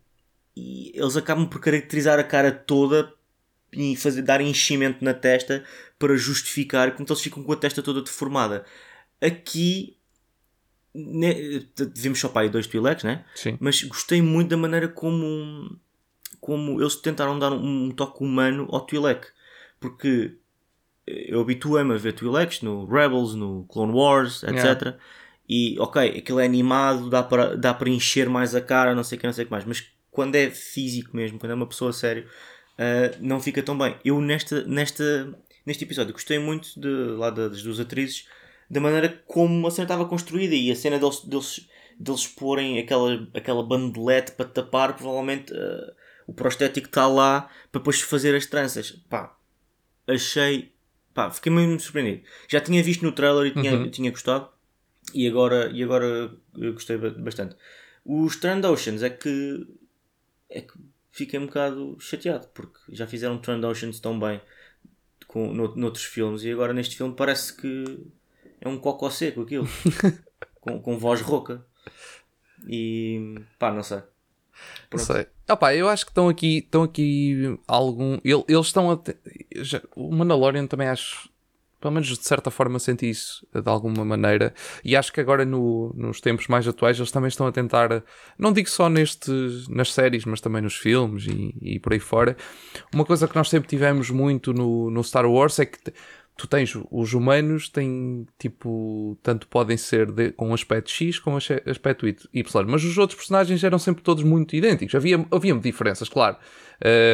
e 0.57 0.91
eles 0.93 1.17
acabam 1.17 1.47
por 1.47 1.61
caracterizar 1.61 2.19
a 2.19 2.25
cara 2.25 2.51
toda 2.51 3.15
e 3.73 3.95
fazer, 3.95 4.23
dar 4.23 4.41
enchimento 4.41 5.05
na 5.05 5.15
testa 5.15 5.63
para 6.01 6.17
justificar, 6.17 6.89
portanto 6.89 7.13
eles 7.13 7.23
ficam 7.23 7.45
com 7.45 7.53
a 7.53 7.57
testa 7.57 7.81
toda 7.81 8.03
deformada. 8.03 8.65
Aqui 9.21 9.96
Vimos 11.95 12.21
só 12.21 12.29
para 12.29 12.43
aí 12.43 12.49
dois 12.49 12.67
Twi'leks, 12.67 13.05
né? 13.05 13.25
Sim. 13.35 13.57
Mas 13.61 13.83
gostei 13.83 14.23
muito 14.23 14.51
da 14.51 14.57
maneira 14.57 14.89
como, 14.89 15.79
como 16.41 16.81
eles 16.81 16.97
tentaram 16.97 17.39
dar 17.39 17.53
um, 17.53 17.87
um 17.87 17.91
toque 17.91 18.25
humano 18.25 18.69
ao 18.71 18.81
Twi'lek. 18.81 19.27
Porque 19.79 20.35
eu 21.07 21.41
habituei-me 21.41 21.95
a 21.95 21.99
ver 21.99 22.13
Twi'leks 22.13 22.63
no 22.63 22.87
Rebels, 22.87 23.35
no 23.35 23.65
Clone 23.65 23.93
Wars, 23.93 24.43
etc. 24.43 24.57
Yeah. 24.65 24.99
E 25.49 25.79
ok, 25.79 26.19
aquilo 26.19 26.41
é 26.41 26.45
animado, 26.45 27.09
dá 27.09 27.23
para, 27.23 27.57
dá 27.57 27.73
para 27.73 27.89
encher 27.89 28.29
mais 28.29 28.55
a 28.55 28.61
cara, 28.61 28.95
não 28.95 29.05
sei 29.05 29.17
o 29.17 29.21
que, 29.21 29.27
não 29.27 29.33
sei 29.33 29.45
o 29.45 29.47
que 29.47 29.53
mais. 29.53 29.65
Mas 29.65 29.87
quando 30.11 30.35
é 30.35 30.51
físico 30.51 31.17
mesmo, 31.17 31.39
quando 31.39 31.53
é 31.53 31.55
uma 31.55 31.67
pessoa 31.67 31.93
sério, 31.93 32.25
uh, 32.25 33.17
não 33.21 33.41
fica 33.41 33.63
tão 33.63 33.79
bem. 33.79 33.97
Eu 34.05 34.21
nesta, 34.21 34.65
nesta, 34.65 35.33
neste 35.65 35.85
episódio 35.85 36.13
gostei 36.13 36.39
muito 36.39 36.69
de, 36.81 36.89
lá 36.89 37.31
das 37.31 37.63
duas 37.63 37.79
atrizes 37.79 38.27
da 38.69 38.81
maneira 38.81 39.23
como 39.27 39.67
a 39.67 39.71
cena 39.71 39.85
estava 39.85 40.07
construída 40.07 40.55
e 40.55 40.71
a 40.71 40.77
cena 40.77 40.99
deles, 40.99 41.21
deles, 41.21 41.69
deles 41.99 42.27
porem 42.27 42.79
aquela, 42.79 43.29
aquela 43.35 43.63
bandelete 43.63 44.33
para 44.33 44.47
tapar, 44.47 44.97
provavelmente 44.97 45.53
uh, 45.53 45.93
o 46.27 46.35
prostético 46.35 46.89
está 46.89 47.07
lá 47.07 47.49
para 47.71 47.81
depois 47.81 48.01
fazer 48.01 48.35
as 48.35 48.47
tranças. 48.47 48.93
Pá, 49.09 49.37
achei. 50.07 50.73
Pá, 51.15 51.31
fiquei 51.31 51.51
muito 51.51 51.83
surpreendido. 51.83 52.23
Já 52.49 52.61
tinha 52.61 52.83
visto 52.83 53.03
no 53.03 53.13
trailer 53.13 53.47
e 53.47 53.51
tinha, 53.53 53.75
uhum. 53.75 53.91
tinha 53.91 54.11
gostado 54.11 54.49
e 55.15 55.27
agora, 55.27 55.71
e 55.73 55.83
agora 55.83 56.31
gostei 56.55 56.97
bastante. 56.97 57.57
Os 58.05 58.39
Oceans 58.43 59.03
é 59.03 59.11
que. 59.11 59.67
é 60.51 60.61
que 60.61 60.75
fiquei 61.11 61.41
um 61.41 61.47
bocado 61.47 61.97
chateado 61.99 62.47
porque 62.49 62.79
já 62.91 63.07
fizeram 63.07 63.41
Oceans 63.65 63.99
tão 64.01 64.21
bem 64.21 64.39
com, 65.27 65.53
no, 65.53 65.75
noutros 65.75 66.05
filmes 66.05 66.43
e 66.43 66.51
agora 66.51 66.75
neste 66.75 66.95
filme 66.95 67.15
parece 67.17 67.57
que 67.57 68.07
é 68.67 68.69
um 68.69 68.79
cocó 68.79 69.09
seco 69.09 69.43
aquilo. 69.43 69.67
com, 70.61 70.81
com 70.81 70.99
voz 70.99 71.21
rouca. 71.21 71.65
E 72.69 73.37
pá, 73.59 73.73
não 73.73 73.83
sei. 73.83 74.03
Não 74.91 74.99
sei. 74.99 75.27
Opa, 75.49 75.75
eu 75.75 75.89
acho 75.89 76.05
que 76.05 76.11
estão 76.11 76.29
aqui, 76.29 76.59
estão 76.59 76.83
aqui 76.83 77.59
algum. 77.69 78.19
Eles 78.25 78.67
estão 78.67 78.91
a. 78.91 78.99
Já, 79.57 79.81
o 79.95 80.13
Mandalorian 80.15 80.67
também 80.67 80.89
acho. 80.89 81.31
Pelo 81.79 81.93
menos 81.93 82.09
de 82.09 82.27
certa 82.27 82.51
forma 82.51 82.79
senti 82.79 83.09
isso 83.09 83.47
de 83.55 83.69
alguma 83.69 84.05
maneira. 84.05 84.53
E 84.83 84.97
acho 84.97 85.13
que 85.13 85.21
agora 85.21 85.45
no, 85.45 85.93
nos 85.95 86.21
tempos 86.21 86.49
mais 86.49 86.67
atuais 86.67 86.99
eles 86.99 87.13
também 87.13 87.29
estão 87.29 87.47
a 87.47 87.53
tentar. 87.53 88.03
Não 88.37 88.53
digo 88.53 88.69
só 88.69 88.89
neste, 88.89 89.31
nas 89.69 89.93
séries, 89.93 90.25
mas 90.25 90.41
também 90.41 90.63
nos 90.63 90.75
filmes 90.75 91.27
e, 91.27 91.55
e 91.61 91.79
por 91.79 91.93
aí 91.93 92.01
fora. 92.01 92.37
Uma 92.93 93.05
coisa 93.05 93.29
que 93.29 93.37
nós 93.37 93.51
sempre 93.51 93.69
tivemos 93.69 94.11
muito 94.11 94.53
no, 94.53 94.91
no 94.91 95.05
Star 95.05 95.27
Wars 95.27 95.59
é 95.61 95.67
que 95.67 95.79
tu 96.37 96.47
tens 96.47 96.77
os 96.91 97.15
humanos 97.15 97.69
têm 97.69 98.27
tipo 98.39 99.19
tanto 99.23 99.49
podem 99.49 99.77
ser 99.77 100.11
de, 100.13 100.33
com 100.33 100.53
aspecto 100.53 100.91
X 100.91 101.19
como 101.19 101.39
aspecto 101.39 102.07
Y 102.07 102.25
mas 102.67 102.85
os 102.85 102.99
outros 102.99 103.17
personagens 103.19 103.65
eram 103.65 103.79
sempre 103.79 104.03
todos 104.03 104.23
muito 104.23 104.55
idênticos. 104.55 104.95
Havia 104.95 105.27
havia 105.31 105.55
diferenças 105.59 106.09
claro 106.09 106.37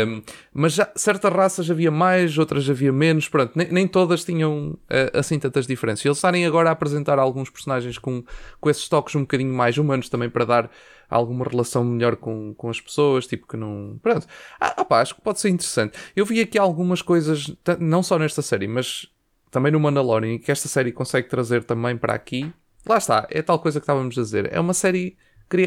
um, 0.07 0.23
mas 0.53 0.75
já, 0.75 0.91
certas 0.97 1.33
raças 1.33 1.71
havia 1.71 1.91
mais 1.91 2.37
outras 2.37 2.69
havia 2.69 2.93
menos 2.93 3.29
pronto 3.29 3.53
nem, 3.55 3.71
nem 3.71 3.87
todas 3.87 4.25
tinham 4.25 4.71
uh, 4.71 5.19
assim 5.19 5.39
tantas 5.39 5.67
diferenças 5.67 6.05
eles 6.05 6.19
estarem 6.19 6.45
agora 6.45 6.69
a 6.69 6.73
apresentar 6.73 7.19
alguns 7.19 7.49
personagens 7.49 7.97
com, 7.97 8.25
com 8.61 8.71
esses 8.71 8.89
toques 8.89 9.15
um 9.15 9.21
bocadinho 9.21 9.55
mais 9.55 9.79
humanos 9.79 10.09
também 10.09 10.29
para 10.29 10.45
dar 10.45 10.71
alguma 11.13 11.45
relação 11.45 11.85
melhor 11.85 12.17
com, 12.17 12.55
com 12.55 12.71
as 12.71 12.81
pessoas, 12.81 13.27
tipo 13.27 13.47
que 13.47 13.57
não. 13.57 13.99
Pronto. 14.03 14.27
Ah, 14.59 14.75
opa, 14.79 15.01
acho 15.01 15.15
que 15.15 15.21
pode 15.21 15.41
ser 15.41 15.51
interessante. 15.51 15.99
Eu 16.17 16.25
vi 16.25 16.41
aqui 16.41 16.59
algumas 16.59 17.03
coisas, 17.03 17.55
não 17.79 18.03
só 18.03 18.19
nesta 18.19 18.43
série, 18.43 18.67
mas 18.67 19.07
também 19.51 19.71
no 19.71 19.79
Mandalorian, 19.79 20.39
que 20.39 20.51
esta 20.51 20.69
série 20.69 20.93
consegue 20.93 21.29
trazer 21.29 21.65
também 21.65 21.97
para 21.97 22.15
aqui. 22.15 22.53
Lá 22.87 22.97
está, 22.97 23.27
é 23.31 23.43
tal 23.43 23.59
coisa 23.59 23.79
que 23.79 23.85
estávamos 23.85 24.19
a 24.19 24.23
dizer. 24.23 24.53
É 24.53 24.59
uma 24.59 24.75
série 24.75 25.17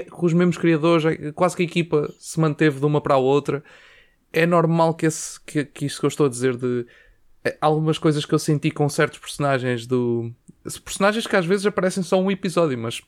com 0.10 0.26
os 0.26 0.34
mesmos 0.34 0.58
criadores, 0.58 1.06
é 1.06 1.32
quase 1.32 1.56
que 1.56 1.64
a 1.64 1.66
equipa 1.66 2.12
se 2.20 2.40
manteve 2.40 2.80
de 2.80 2.86
uma 2.86 3.02
para 3.02 3.16
a 3.16 3.18
outra. 3.18 3.64
É 4.32 4.46
normal 4.46 4.94
que, 4.94 5.06
esse, 5.06 5.40
que, 5.42 5.64
que 5.66 5.86
isto 5.86 6.00
que 6.00 6.06
eu 6.06 6.10
estou 6.10 6.26
a 6.26 6.30
dizer 6.30 6.58
de 6.58 6.86
é, 7.44 7.58
algumas 7.62 7.98
coisas 8.00 8.26
que 8.26 8.34
eu 8.34 8.40
senti 8.40 8.72
com 8.72 8.90
certos 8.90 9.20
personagens 9.20 9.86
do. 9.86 10.32
Personagens 10.84 11.28
que 11.28 11.36
às 11.36 11.46
vezes 11.46 11.66
aparecem 11.66 12.02
só 12.02 12.20
um 12.20 12.32
episódio, 12.32 12.78
mas 12.78 13.02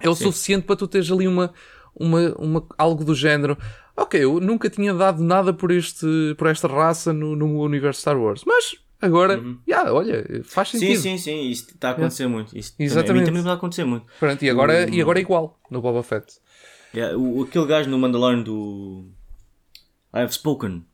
é 0.00 0.08
o 0.08 0.14
Sim. 0.14 0.24
suficiente 0.24 0.64
para 0.64 0.76
tu 0.76 0.86
teres 0.86 1.10
ali 1.10 1.26
uma, 1.26 1.52
uma, 1.94 2.34
uma, 2.38 2.66
algo 2.76 3.02
do 3.02 3.14
género. 3.14 3.56
Ok, 3.96 4.22
eu 4.22 4.40
nunca 4.40 4.68
tinha 4.68 4.92
dado 4.92 5.22
nada 5.22 5.52
por, 5.52 5.70
este, 5.70 6.06
por 6.36 6.48
esta 6.48 6.68
raça 6.68 7.12
no, 7.12 7.34
no 7.34 7.60
universo 7.62 8.00
Star 8.00 8.18
Wars, 8.18 8.42
mas 8.46 8.76
agora, 9.02 9.38
uhum. 9.38 9.58
yeah, 9.68 9.92
olha, 9.92 10.24
faz 10.44 10.70
sentido. 10.70 10.96
Sim, 10.96 11.18
sim, 11.18 11.18
sim, 11.18 11.50
isso 11.50 11.70
está 11.74 11.88
a 11.88 11.92
acontecer 11.92 12.22
yeah. 12.22 12.34
muito. 12.34 12.56
Isso 12.56 12.74
Exatamente. 12.78 13.06
Também, 13.08 13.24
também 13.24 13.40
está 13.40 13.50
a 13.50 13.54
acontecer 13.54 13.84
muito. 13.84 14.06
Pronto, 14.18 14.42
e, 14.42 14.48
agora, 14.48 14.88
e 14.88 15.00
agora 15.00 15.18
é 15.18 15.22
igual 15.22 15.58
no 15.70 15.82
Boba 15.82 16.02
Fett. 16.02 16.40
Yeah, 16.94 17.16
o, 17.18 17.42
aquele 17.42 17.66
gajo 17.66 17.90
no 17.90 17.98
Mandalorian 17.98 18.42
do. 18.42 19.06
I 20.14 20.20
have 20.20 20.32
spoken. 20.32 20.84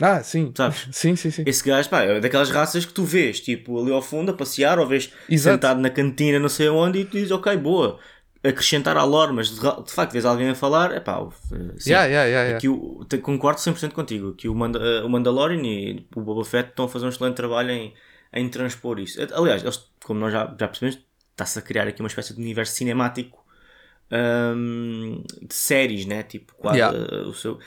Ah, 0.00 0.22
sim. 0.22 0.52
Sabes? 0.56 0.88
Sim, 0.92 1.14
sim, 1.14 1.30
sim. 1.30 1.42
Esse 1.46 1.62
gajo, 1.62 1.90
pá, 1.90 2.02
é 2.02 2.20
daquelas 2.20 2.50
raças 2.50 2.86
que 2.86 2.92
tu 2.92 3.04
vês, 3.04 3.38
tipo, 3.38 3.78
ali 3.78 3.92
ao 3.92 4.00
fundo 4.00 4.30
a 4.30 4.34
passear, 4.34 4.78
ou 4.78 4.86
vês 4.86 5.12
Exato. 5.28 5.56
sentado 5.56 5.80
na 5.80 5.90
cantina, 5.90 6.38
não 6.38 6.48
sei 6.48 6.70
onde, 6.70 7.00
e 7.00 7.04
tu 7.04 7.12
dizes, 7.12 7.30
ok, 7.30 7.54
boa. 7.58 7.98
Acrescentar 8.42 8.96
à 8.96 9.04
lore, 9.04 9.32
mas 9.32 9.48
de, 9.48 9.60
de 9.60 9.92
facto 9.92 10.12
vês 10.12 10.24
alguém 10.24 10.48
a 10.48 10.54
falar, 10.54 10.92
é 10.92 11.00
pá, 11.00 11.20
sim. 11.76 11.90
Yeah, 11.90 12.06
yeah, 12.06 12.24
yeah, 12.24 12.56
Aqui 12.56 12.68
o, 12.68 13.04
te, 13.06 13.18
concordo 13.18 13.60
100% 13.60 13.92
contigo, 13.92 14.32
que 14.32 14.48
o, 14.48 14.54
Manda, 14.54 15.04
o 15.04 15.10
Mandalorian 15.10 15.60
e 15.62 16.06
o 16.16 16.22
Boba 16.22 16.44
Fett 16.44 16.70
estão 16.70 16.86
a 16.86 16.88
fazer 16.88 17.04
um 17.04 17.10
excelente 17.10 17.36
trabalho 17.36 17.70
em, 17.70 17.92
em 18.32 18.48
transpor 18.48 18.98
isso. 18.98 19.20
Aliás, 19.34 19.62
eles, 19.62 19.90
como 20.02 20.20
nós 20.20 20.32
já, 20.32 20.46
já 20.58 20.68
percebemos, 20.68 20.98
está-se 21.32 21.58
a 21.58 21.62
criar 21.62 21.86
aqui 21.86 22.00
uma 22.00 22.08
espécie 22.08 22.34
de 22.34 22.40
universo 22.40 22.74
cinemático 22.74 23.40
um, 24.10 25.22
de 25.40 25.54
séries, 25.54 26.06
né? 26.06 26.22
Tipo, 26.22 26.54
quase 26.54 26.78
yeah. 26.78 26.98
o 27.28 27.32
seu. 27.32 27.58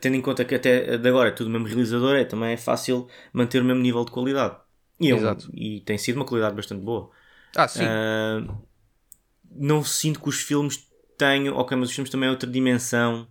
Tendo 0.00 0.16
em 0.16 0.20
conta 0.20 0.44
que 0.44 0.54
até 0.54 0.96
de 0.96 1.08
agora 1.08 1.28
é 1.28 1.32
tudo 1.32 1.48
o 1.48 1.50
mesmo 1.50 1.66
realizador, 1.66 2.16
é, 2.16 2.24
também 2.24 2.52
é 2.52 2.56
fácil 2.56 3.08
manter 3.32 3.60
o 3.60 3.64
mesmo 3.64 3.82
nível 3.82 4.04
de 4.04 4.10
qualidade. 4.10 4.56
E, 5.00 5.10
é 5.10 5.14
um, 5.14 5.36
e 5.52 5.80
tem 5.80 5.98
sido 5.98 6.16
uma 6.16 6.24
qualidade 6.24 6.54
bastante 6.54 6.82
boa. 6.82 7.10
Ah, 7.56 7.68
sim. 7.68 7.84
Uh, 7.84 8.56
não 9.54 9.84
sinto 9.84 10.20
que 10.20 10.28
os 10.28 10.40
filmes 10.40 10.86
tenham. 11.16 11.56
Ok, 11.56 11.76
mas 11.76 11.88
os 11.88 11.94
filmes 11.94 12.10
também 12.10 12.28
é 12.28 12.30
outra 12.30 12.50
dimensão. 12.50 13.28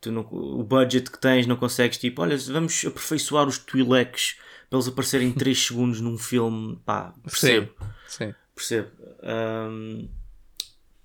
Tu 0.00 0.12
não, 0.12 0.22
o 0.30 0.62
budget 0.62 1.10
que 1.10 1.18
tens 1.18 1.46
não 1.46 1.56
consegues, 1.56 1.98
tipo, 1.98 2.20
olha, 2.20 2.36
vamos 2.36 2.84
aperfeiçoar 2.84 3.48
os 3.48 3.58
Twi'leks 3.58 4.38
para 4.68 4.78
eles 4.78 4.88
aparecerem 4.88 5.32
3 5.32 5.58
segundos 5.66 6.00
num 6.00 6.18
filme. 6.18 6.78
Pá, 6.84 7.14
percebo. 7.22 7.72
Sim. 8.06 8.26
sim. 8.26 8.34
Percebo. 8.54 8.90
Um, 9.22 10.08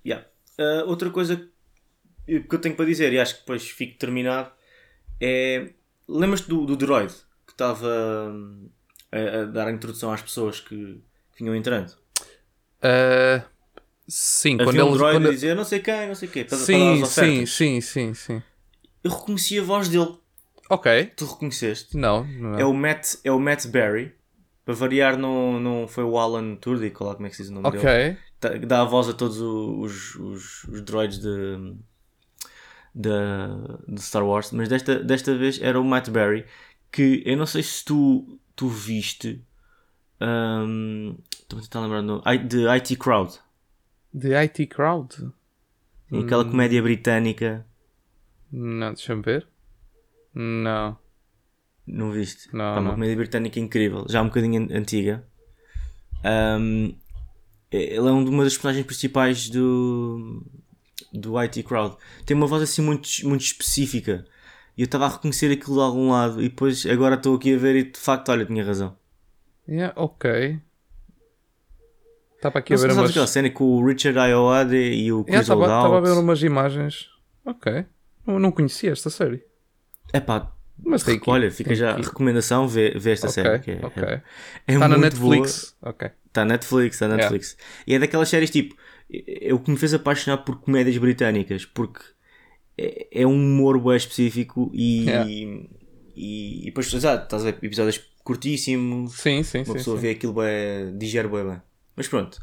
yeah. 0.04 0.26
Uh, 0.58 0.86
outra 0.86 1.10
coisa 1.10 1.48
que 2.26 2.54
eu 2.54 2.58
tenho 2.58 2.76
para 2.76 2.84
dizer, 2.84 3.12
e 3.12 3.18
acho 3.18 3.34
que 3.34 3.40
depois 3.40 3.68
fico 3.68 3.98
terminado, 3.98 4.52
é. 5.20 5.72
Lembras-te 6.06 6.48
do, 6.48 6.66
do 6.66 6.76
droid 6.76 7.12
que 7.46 7.52
estava 7.52 7.88
hum, 8.32 8.68
a, 9.12 9.18
a, 9.18 9.44
dar 9.44 9.68
a 9.68 9.70
introdução 9.70 10.12
às 10.12 10.20
pessoas 10.20 10.58
que, 10.58 11.00
que 11.32 11.38
vinham 11.38 11.54
entrando? 11.54 11.92
Uh, 12.82 13.44
sim, 14.10 14.54
Havia 14.54 14.66
quando 14.66 14.86
um 14.88 14.96
droid 14.96 15.16
quando... 15.16 15.28
a 15.28 15.30
dizer 15.30 15.54
não 15.54 15.64
sei 15.64 15.78
quem, 15.78 16.08
não 16.08 16.14
sei 16.14 16.28
o 16.28 16.30
quê, 16.30 16.44
para, 16.44 16.58
sim, 16.58 16.98
para 16.98 17.06
sim, 17.06 17.46
sim, 17.46 17.80
sim, 17.80 18.14
sim. 18.14 18.42
Eu 19.02 19.10
reconheci 19.10 19.58
a 19.58 19.62
voz 19.62 19.88
dele. 19.88 20.14
Ok. 20.68 21.12
Tu 21.16 21.24
reconheceste? 21.24 21.96
Não, 21.96 22.24
não. 22.24 22.58
É 22.58 22.64
o 22.64 22.72
Matt, 22.72 23.14
é 23.24 23.32
o 23.32 23.40
Matt 23.40 23.66
Berry. 23.66 24.12
Para 24.64 24.74
variar, 24.74 25.16
não, 25.16 25.58
não 25.58 25.88
foi 25.88 26.04
o 26.04 26.18
Alan 26.18 26.54
Tudyk, 26.56 27.02
lá 27.02 27.14
como 27.14 27.26
é 27.26 27.30
que 27.30 27.36
se 27.36 27.42
diz 27.42 27.50
o 27.50 27.54
nome 27.54 27.68
okay. 27.68 27.80
dele. 27.80 28.18
Tá, 28.38 28.50
dá 28.50 28.82
a 28.82 28.84
voz 28.84 29.08
a 29.08 29.12
todos 29.12 29.40
os, 29.40 30.14
os, 30.16 30.64
os 30.64 30.82
droids 30.82 31.18
de, 31.18 31.74
de, 32.94 33.10
de, 33.88 34.00
Star 34.00 34.24
Wars, 34.24 34.52
mas 34.52 34.68
desta, 34.68 35.02
desta 35.02 35.36
vez 35.36 35.60
era 35.60 35.80
o 35.80 35.84
Matt 35.84 36.08
Berry, 36.10 36.44
que 36.92 37.22
eu 37.26 37.36
não 37.36 37.46
sei 37.46 37.62
se 37.62 37.84
tu, 37.84 38.38
tu 38.54 38.68
viste. 38.68 39.44
Um, 40.20 41.16
estou 41.32 41.58
a 41.58 41.62
tentar 41.62 41.80
lembrar 41.80 42.02
no, 42.02 42.22
de 42.46 42.68
IT 42.68 42.96
Crowd. 42.96 43.38
De 44.12 44.34
IT 44.34 44.66
Crowd? 44.66 45.14
Sim, 46.08 46.24
aquela 46.24 46.44
hum. 46.44 46.50
comédia 46.50 46.82
britânica. 46.82 47.66
Não, 48.52 48.92
deixa-me 48.92 49.22
ver. 49.22 49.46
Não. 50.34 50.98
Não 51.86 52.10
viste? 52.10 52.48
Não, 52.52 52.74
Pá, 52.74 52.80
uma 52.80 52.92
comédia 52.92 53.16
britânica 53.16 53.58
incrível, 53.58 54.06
já 54.08 54.22
um 54.22 54.26
bocadinho 54.26 54.68
antiga. 54.72 55.24
Um, 56.24 56.94
ele 57.70 57.96
é 57.96 58.10
uma 58.10 58.44
das 58.44 58.54
personagens 58.54 58.86
principais 58.86 59.48
do, 59.48 60.44
do 61.12 61.38
IT 61.38 61.62
Crowd. 61.62 61.96
Tem 62.26 62.36
uma 62.36 62.46
voz 62.46 62.62
assim 62.62 62.82
muito, 62.82 63.08
muito 63.24 63.42
específica. 63.42 64.24
E 64.76 64.82
eu 64.82 64.86
estava 64.86 65.06
a 65.06 65.08
reconhecer 65.08 65.52
aquilo 65.52 65.76
de 65.76 65.82
algum 65.82 66.10
lado. 66.10 66.40
E 66.40 66.48
depois 66.48 66.84
agora 66.86 67.14
estou 67.14 67.36
aqui 67.36 67.54
a 67.54 67.58
ver 67.58 67.76
e 67.76 67.84
de 67.84 67.98
facto, 67.98 68.30
olha, 68.30 68.44
tinha 68.44 68.64
razão. 68.64 68.96
Yeah, 69.68 69.92
ok. 69.96 70.60
Estava 72.40 72.58
aqui 72.58 72.72
não, 72.72 72.82
a 72.82 72.86
ver 72.86 72.92
umas... 72.94 73.10
aquela 73.10 73.26
cena 73.26 73.50
com 73.50 73.64
o 73.64 73.86
Richard 73.86 74.18
Ayoade 74.18 74.74
e 74.74 75.12
o 75.12 75.22
Chris 75.24 75.46
yeah, 75.46 75.62
Estava 75.62 75.98
a 75.98 76.00
ver 76.00 76.12
umas 76.12 76.42
imagens. 76.42 77.10
Ok. 77.44 77.84
Não, 78.26 78.38
não 78.38 78.50
conhecia 78.50 78.92
esta 78.92 79.10
série. 79.10 79.44
É 80.10 80.20
pá, 80.20 80.50
mas 80.82 81.02
tem 81.02 81.20
que, 81.20 81.28
olha, 81.28 81.50
fica 81.50 81.74
já 81.74 81.92
a 81.92 81.96
recomendação, 81.96 82.66
vê, 82.66 82.92
vê 82.98 83.12
esta 83.12 83.28
okay, 83.28 83.42
série. 83.42 83.58
Que 83.58 83.70
é, 83.72 83.86
okay. 83.86 84.02
é, 84.02 84.22
é 84.66 84.78
tá 84.78 84.88
na 84.88 84.96
Netflix. 84.96 85.76
Boa. 85.82 85.92
Ok. 85.92 86.10
Está 86.26 86.44
na 86.46 86.54
Netflix, 86.54 86.96
está 86.96 87.08
na 87.08 87.16
Netflix. 87.16 87.50
Yeah. 87.50 87.84
E 87.86 87.94
é 87.94 87.98
daquelas 87.98 88.28
séries 88.30 88.50
tipo. 88.50 88.74
É 89.12 89.52
o 89.52 89.58
que 89.58 89.70
me 89.70 89.76
fez 89.76 89.92
apaixonar 89.92 90.38
por 90.38 90.60
comédias 90.60 90.96
britânicas, 90.96 91.66
porque 91.66 92.00
é, 92.78 93.22
é 93.22 93.26
um 93.26 93.34
humor 93.34 93.78
bem 93.78 93.96
específico 93.96 94.70
e, 94.72 95.04
yeah. 95.04 95.28
e, 95.28 95.68
e, 96.16 96.62
depois 96.66 96.90
estás 96.90 97.34
a 97.34 97.38
ver 97.38 97.58
episódios 97.62 98.00
curtíssimos. 98.24 99.12
Sim, 99.20 99.42
sim, 99.42 99.58
Uma 99.58 99.64
sim, 99.66 99.72
pessoa 99.74 99.96
sim. 99.96 100.02
vê 100.02 100.10
aquilo 100.12 100.32
bem, 100.32 100.96
digere 100.96 101.28
bem 101.28 101.44
bem. 101.44 101.62
Mas 102.00 102.08
pronto. 102.08 102.40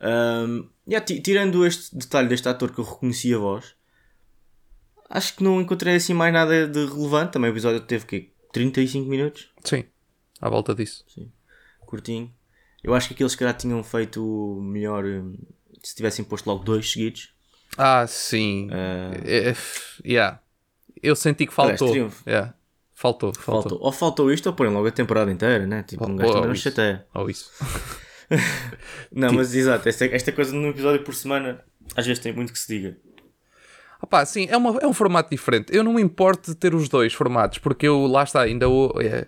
Um, 0.00 0.70
yeah, 0.88 1.04
tirando 1.04 1.66
este 1.66 1.94
detalhe 1.94 2.28
deste 2.28 2.48
ator 2.48 2.72
que 2.72 2.78
eu 2.78 2.84
reconheci 2.84 3.34
a 3.34 3.36
voz, 3.36 3.74
acho 5.10 5.36
que 5.36 5.44
não 5.44 5.60
encontrei 5.60 5.96
assim 5.96 6.14
mais 6.14 6.32
nada 6.32 6.66
de 6.66 6.86
relevante. 6.86 7.32
Também 7.32 7.50
o 7.50 7.52
episódio 7.52 7.80
teve 7.82 8.06
que 8.06 8.32
35 8.54 9.06
minutos? 9.06 9.50
Sim, 9.62 9.84
à 10.40 10.48
volta 10.48 10.74
disso. 10.74 11.04
Sim, 11.14 11.30
curtinho. 11.80 12.32
Eu 12.82 12.94
acho 12.94 13.08
que 13.08 13.12
aqueles 13.12 13.34
que 13.34 13.44
já 13.44 13.52
tinham 13.52 13.84
feito 13.84 14.58
melhor 14.62 15.04
hum, 15.04 15.36
se 15.82 15.94
tivessem 15.94 16.24
posto 16.24 16.46
logo 16.46 16.64
dois 16.64 16.90
seguidos. 16.90 17.34
Ah, 17.76 18.06
sim. 18.06 18.70
Uh... 18.70 19.20
É, 19.26 19.54
yeah. 20.06 20.40
Eu 21.02 21.14
senti 21.14 21.46
que 21.46 21.52
faltou. 21.52 21.94
Yeah. 22.26 22.54
Faltou, 22.94 23.34
faltou, 23.34 23.62
faltou. 23.62 23.78
Ou 23.78 23.92
faltou 23.92 24.32
isto 24.32 24.46
ou 24.46 24.54
põem 24.54 24.70
logo 24.70 24.86
a 24.86 24.90
temporada 24.90 25.30
inteira, 25.30 25.66
né? 25.66 25.82
Tipo, 25.82 26.08
um 26.08 26.16
gajo 26.16 26.32
também 26.32 26.48
não 26.48 26.54
chateia. 26.54 27.06
Ou 27.12 27.28
isso. 27.28 27.52
não, 29.12 29.32
mas 29.32 29.54
exato, 29.54 29.88
esta, 29.88 30.06
esta 30.06 30.32
coisa 30.32 30.54
num 30.54 30.68
episódio 30.68 31.02
por 31.02 31.14
semana 31.14 31.64
às 31.94 32.06
vezes 32.06 32.22
tem 32.22 32.32
muito 32.32 32.52
que 32.52 32.58
se 32.58 32.68
diga. 32.68 32.96
Opa, 34.02 34.24
sim, 34.26 34.46
é, 34.50 34.56
uma, 34.56 34.78
é 34.80 34.86
um 34.86 34.92
formato 34.92 35.30
diferente. 35.30 35.74
Eu 35.74 35.82
não 35.82 35.94
me 35.94 36.02
importo 36.02 36.50
de 36.50 36.56
ter 36.56 36.74
os 36.74 36.88
dois 36.88 37.14
formatos, 37.14 37.58
porque 37.58 37.86
eu, 37.86 38.06
lá 38.06 38.24
está, 38.24 38.42
ainda 38.42 38.68
o, 38.68 38.92
é, 39.00 39.26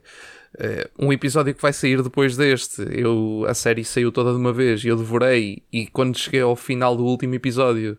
é, 0.59 0.91
um 0.99 1.13
episódio 1.13 1.55
que 1.55 1.63
vai 1.63 1.73
sair 1.73 2.03
depois 2.03 2.37
deste. 2.37 2.83
Eu, 2.91 3.45
a 3.49 3.55
série 3.55 3.85
saiu 3.85 4.13
toda 4.13 4.31
de 4.31 4.37
uma 4.37 4.53
vez 4.53 4.85
e 4.85 4.89
eu 4.89 4.97
devorei. 4.97 5.63
E 5.73 5.87
quando 5.87 6.19
cheguei 6.19 6.41
ao 6.41 6.55
final 6.55 6.97
do 6.97 7.05
último 7.05 7.35
episódio, 7.35 7.97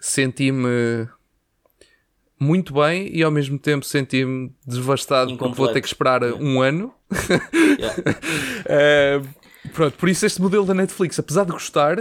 senti-me 0.00 1.08
muito 2.38 2.74
bem 2.74 3.08
e 3.14 3.22
ao 3.22 3.30
mesmo 3.30 3.58
tempo 3.58 3.84
senti-me 3.84 4.52
devastado 4.66 5.30
Incompleto. 5.30 5.54
porque 5.54 5.56
vou 5.56 5.72
ter 5.72 5.80
que 5.80 5.86
esperar 5.86 6.22
yeah. 6.22 6.44
um 6.44 6.60
ano. 6.60 6.92
uh, 7.10 7.16
pronto, 9.72 9.96
por 9.96 10.08
isso 10.08 10.24
este 10.26 10.40
modelo 10.40 10.64
da 10.64 10.74
Netflix, 10.74 11.18
apesar 11.18 11.44
de 11.44 11.52
gostar, 11.52 11.96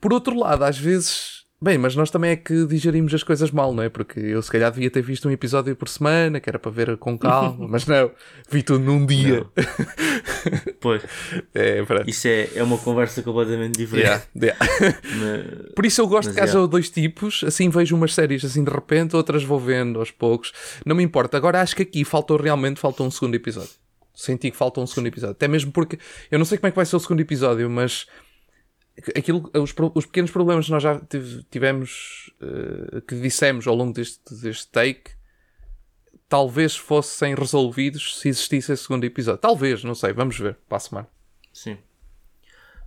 por 0.00 0.12
outro 0.12 0.36
lado, 0.38 0.64
às 0.64 0.78
vezes 0.78 1.40
Bem, 1.62 1.76
mas 1.76 1.94
nós 1.94 2.10
também 2.10 2.30
é 2.30 2.36
que 2.36 2.64
digerimos 2.64 3.12
as 3.12 3.22
coisas 3.22 3.50
mal, 3.50 3.74
não 3.74 3.82
é? 3.82 3.90
Porque 3.90 4.18
eu 4.18 4.40
se 4.40 4.50
calhar 4.50 4.72
devia 4.72 4.90
ter 4.90 5.02
visto 5.02 5.28
um 5.28 5.30
episódio 5.30 5.76
por 5.76 5.90
semana, 5.90 6.40
que 6.40 6.48
era 6.48 6.58
para 6.58 6.70
ver 6.70 6.96
com 6.96 7.18
calma, 7.18 7.68
mas 7.68 7.84
não, 7.84 8.10
vi 8.50 8.62
tudo 8.62 8.82
num 8.82 9.04
dia. 9.04 9.46
pois. 10.80 11.02
É, 11.54 11.84
Isso 12.06 12.28
é, 12.28 12.48
é 12.54 12.62
uma 12.62 12.78
conversa 12.78 13.22
completamente 13.22 13.76
diferente. 13.76 14.06
Yeah, 14.06 14.24
yeah. 14.40 14.58
Mas, 15.02 15.74
por 15.74 15.84
isso 15.84 16.00
eu 16.00 16.06
gosto 16.06 16.32
que 16.32 16.40
haja 16.40 16.52
yeah. 16.52 16.70
dois 16.70 16.88
tipos, 16.88 17.42
assim 17.44 17.68
vejo 17.68 17.94
umas 17.94 18.14
séries 18.14 18.44
assim 18.44 18.64
de 18.64 18.70
repente, 18.70 19.16
outras 19.16 19.42
vou 19.42 19.58
vendo 19.58 19.98
aos 19.98 20.10
poucos. 20.10 20.52
Não 20.86 20.96
me 20.96 21.02
importa. 21.02 21.36
Agora 21.36 21.60
acho 21.60 21.76
que 21.76 21.82
aqui 21.82 22.04
faltou 22.04 22.36
realmente, 22.36 22.80
faltou 22.80 23.06
um 23.06 23.10
segundo 23.10 23.34
episódio. 23.34 23.79
Senti 24.20 24.50
que 24.50 24.56
faltou 24.56 24.84
um 24.84 24.86
segundo 24.86 25.06
episódio. 25.06 25.32
Até 25.32 25.48
mesmo 25.48 25.72
porque 25.72 25.98
eu 26.30 26.38
não 26.38 26.44
sei 26.44 26.58
como 26.58 26.68
é 26.68 26.70
que 26.70 26.76
vai 26.76 26.84
ser 26.84 26.96
o 26.96 27.00
segundo 27.00 27.20
episódio, 27.20 27.70
mas 27.70 28.06
aquilo, 29.16 29.50
os, 29.54 29.74
os 29.94 30.04
pequenos 30.04 30.30
problemas 30.30 30.66
que 30.66 30.72
nós 30.72 30.82
já 30.82 31.00
tivemos, 31.50 32.30
uh, 32.42 33.00
que 33.00 33.18
dissemos 33.18 33.66
ao 33.66 33.74
longo 33.74 33.94
deste, 33.94 34.20
deste 34.42 34.68
take, 34.68 35.12
talvez 36.28 36.76
fossem 36.76 37.34
resolvidos 37.34 38.20
se 38.20 38.28
existisse 38.28 38.72
esse 38.72 38.82
segundo 38.82 39.04
episódio. 39.04 39.40
Talvez, 39.40 39.82
não 39.84 39.94
sei, 39.94 40.12
vamos 40.12 40.38
ver 40.38 40.58
para 40.68 40.76
a 40.76 40.80
semana. 40.80 41.08
Sim, 41.50 41.78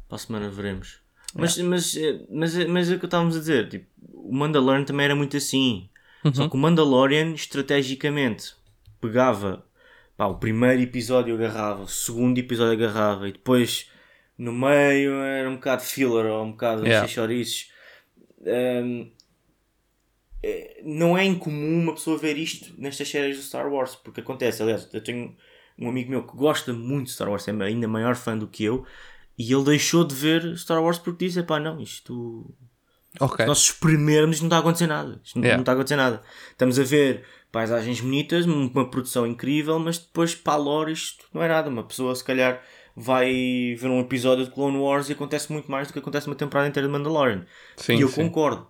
para 0.07 0.15
a 0.15 0.19
semana 0.19 0.49
veremos. 0.49 0.99
Mas, 1.33 1.57
é. 1.57 1.63
mas, 1.63 1.95
mas, 1.95 2.27
mas, 2.29 2.67
mas 2.67 2.91
é 2.91 2.95
o 2.95 2.99
que 2.99 3.05
estávamos 3.05 3.35
a 3.35 3.39
dizer, 3.39 3.69
tipo, 3.69 3.87
o 4.13 4.35
Mandalorian 4.35 4.83
também 4.83 5.05
era 5.05 5.15
muito 5.15 5.35
assim. 5.35 5.89
Uhum. 6.23 6.33
Só 6.33 6.47
que 6.47 6.55
o 6.55 6.59
Mandalorian, 6.59 7.33
estrategicamente, 7.33 8.53
pegava 9.01 9.65
pá, 10.17 10.25
o 10.25 10.37
primeiro 10.37 10.81
episódio 10.81 11.35
agarrava, 11.35 11.83
o 11.83 11.87
segundo 11.87 12.37
episódio 12.37 12.73
agarrava 12.73 13.27
e 13.27 13.31
depois 13.31 13.89
no 14.37 14.51
meio 14.51 15.13
era 15.21 15.49
um 15.49 15.55
bocado 15.55 15.83
filler 15.83 16.25
ou 16.25 16.43
um 16.43 16.51
bocado 16.51 16.85
yeah. 16.85 17.07
chouriços. 17.07 17.71
Um, 18.41 19.11
é, 20.41 20.81
não 20.83 21.17
é 21.17 21.23
incomum 21.23 21.83
uma 21.83 21.93
pessoa 21.93 22.17
ver 22.17 22.37
isto 22.37 22.73
nestas 22.77 23.07
séries 23.07 23.37
do 23.37 23.43
Star 23.43 23.71
Wars, 23.71 23.95
porque 23.95 24.19
acontece, 24.19 24.61
aliás, 24.61 24.89
eu 24.91 25.01
tenho 25.01 25.35
um 25.77 25.87
amigo 25.87 26.09
meu 26.09 26.27
que 26.27 26.35
gosta 26.35 26.73
muito 26.73 27.07
de 27.07 27.13
Star 27.13 27.29
Wars, 27.29 27.47
é 27.47 27.51
ainda 27.51 27.87
maior 27.87 28.15
fã 28.15 28.37
do 28.37 28.47
que 28.47 28.63
eu, 28.63 28.85
e 29.37 29.51
ele 29.51 29.63
deixou 29.63 30.03
de 30.03 30.13
ver 30.13 30.57
Star 30.57 30.83
Wars 30.83 30.99
porque 30.99 31.25
disse: 31.25 31.41
pá, 31.43 31.59
não, 31.59 31.79
isto. 31.79 32.53
Ok. 33.19 33.45
Nós 33.45 33.59
espremermos 33.59 34.39
não 34.41 34.47
está 34.47 34.57
a 34.57 34.59
acontecer 34.59 34.87
nada. 34.87 35.19
Isto 35.23 35.39
Yeah. 35.39 35.55
não 35.57 35.61
está 35.61 35.71
a 35.71 35.75
acontecer 35.75 35.95
nada. 35.95 36.21
Estamos 36.51 36.79
a 36.79 36.83
ver 36.83 37.23
paisagens 37.51 38.01
bonitas, 38.01 38.45
uma 38.45 38.89
produção 38.89 39.27
incrível, 39.27 39.77
mas 39.79 39.99
depois 39.99 40.33
para 40.33 40.53
a 40.53 40.57
lore 40.57 40.91
isto 40.91 41.25
não 41.33 41.43
é 41.43 41.47
nada. 41.47 41.69
Uma 41.69 41.83
pessoa 41.83 42.15
se 42.15 42.23
calhar 42.23 42.61
vai 42.95 43.75
ver 43.77 43.87
um 43.87 43.99
episódio 43.99 44.45
de 44.45 44.51
Clone 44.51 44.77
Wars 44.77 45.09
e 45.09 45.13
acontece 45.13 45.51
muito 45.51 45.69
mais 45.69 45.87
do 45.87 45.93
que 45.93 45.99
acontece 45.99 46.27
uma 46.27 46.35
temporada 46.35 46.67
inteira 46.67 46.87
de 46.87 46.91
Mandalorian. 46.91 47.45
Sim, 47.77 47.97
e 47.97 48.01
eu 48.01 48.07
sim. 48.07 48.15
concordo. 48.23 48.67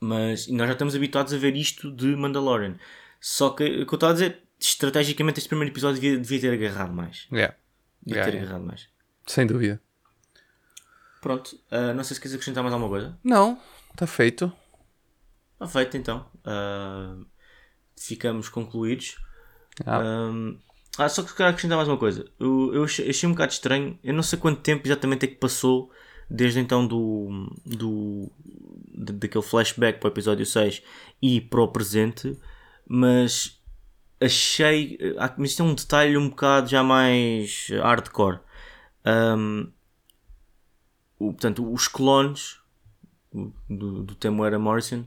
Mas 0.00 0.48
nós 0.48 0.66
já 0.66 0.72
estamos 0.72 0.94
habituados 0.94 1.32
a 1.32 1.38
ver 1.38 1.56
isto 1.56 1.90
de 1.90 2.14
Mandalorian. 2.16 2.76
Só 3.20 3.50
que 3.50 3.64
o 3.64 3.86
que 3.86 3.94
eu 3.94 3.96
estava 3.96 4.10
a 4.12 4.14
dizer, 4.14 4.42
estrategicamente 4.58 5.38
este 5.38 5.48
primeiro 5.48 5.72
episódio 5.72 6.00
devia, 6.00 6.18
devia 6.18 6.40
ter 6.40 6.52
agarrado 6.52 6.92
mais. 6.92 7.26
Yeah. 7.32 7.54
Devia 8.04 8.20
Yeah, 8.22 8.24
ter 8.24 8.36
yeah. 8.36 8.40
agarrado 8.50 8.66
mais. 8.66 8.88
Sem 9.26 9.46
dúvida. 9.46 9.80
Pronto, 11.22 11.56
ah, 11.70 11.94
não 11.94 12.04
sei 12.04 12.14
se 12.16 12.20
queres 12.20 12.34
acrescentar 12.34 12.62
mais 12.62 12.74
alguma 12.74 12.90
coisa. 12.90 13.16
Não, 13.24 13.58
está 13.92 14.06
feito. 14.06 14.52
Está 15.54 15.66
feito 15.68 15.96
então. 15.96 16.26
Ah, 16.44 17.16
ficamos 17.98 18.48
concluídos. 18.50 19.16
Ah. 19.86 20.00
Um, 20.00 20.58
ah, 20.98 21.08
só 21.08 21.22
que 21.22 21.34
quero 21.34 21.48
acrescentar 21.50 21.76
mais 21.78 21.88
uma 21.88 21.96
coisa. 21.96 22.26
Eu, 22.38 22.74
eu 22.74 22.84
achei, 22.84 23.08
achei 23.08 23.26
um 23.28 23.32
bocado 23.32 23.52
estranho. 23.52 23.98
Eu 24.02 24.12
não 24.12 24.22
sei 24.22 24.38
quanto 24.38 24.60
tempo 24.60 24.86
exatamente 24.86 25.24
é 25.24 25.28
que 25.28 25.36
passou 25.36 25.90
desde 26.28 26.58
então 26.60 26.86
do, 26.86 27.48
do 27.64 28.30
da- 28.92 29.12
daquele 29.14 29.44
flashback 29.44 30.00
para 30.00 30.08
o 30.08 30.12
episódio 30.12 30.44
6 30.44 30.82
e 31.22 31.40
para 31.40 31.62
o 31.62 31.68
presente, 31.68 32.36
mas 32.86 33.60
achei. 34.20 34.98
ah, 35.18 35.32
Mas 35.38 35.50
isto 35.50 35.62
é 35.62 35.66
um 35.66 35.74
detalhe 35.74 36.16
um 36.16 36.28
bocado 36.28 36.68
já 36.68 36.82
mais 36.82 37.68
hardcore. 37.70 38.40
Um, 39.06 39.70
o- 41.28 41.32
portanto, 41.32 41.70
os 41.72 41.88
clones 41.88 42.58
do, 43.68 44.02
do 44.02 44.14
Temuera 44.14 44.58
Morrison, 44.58 45.04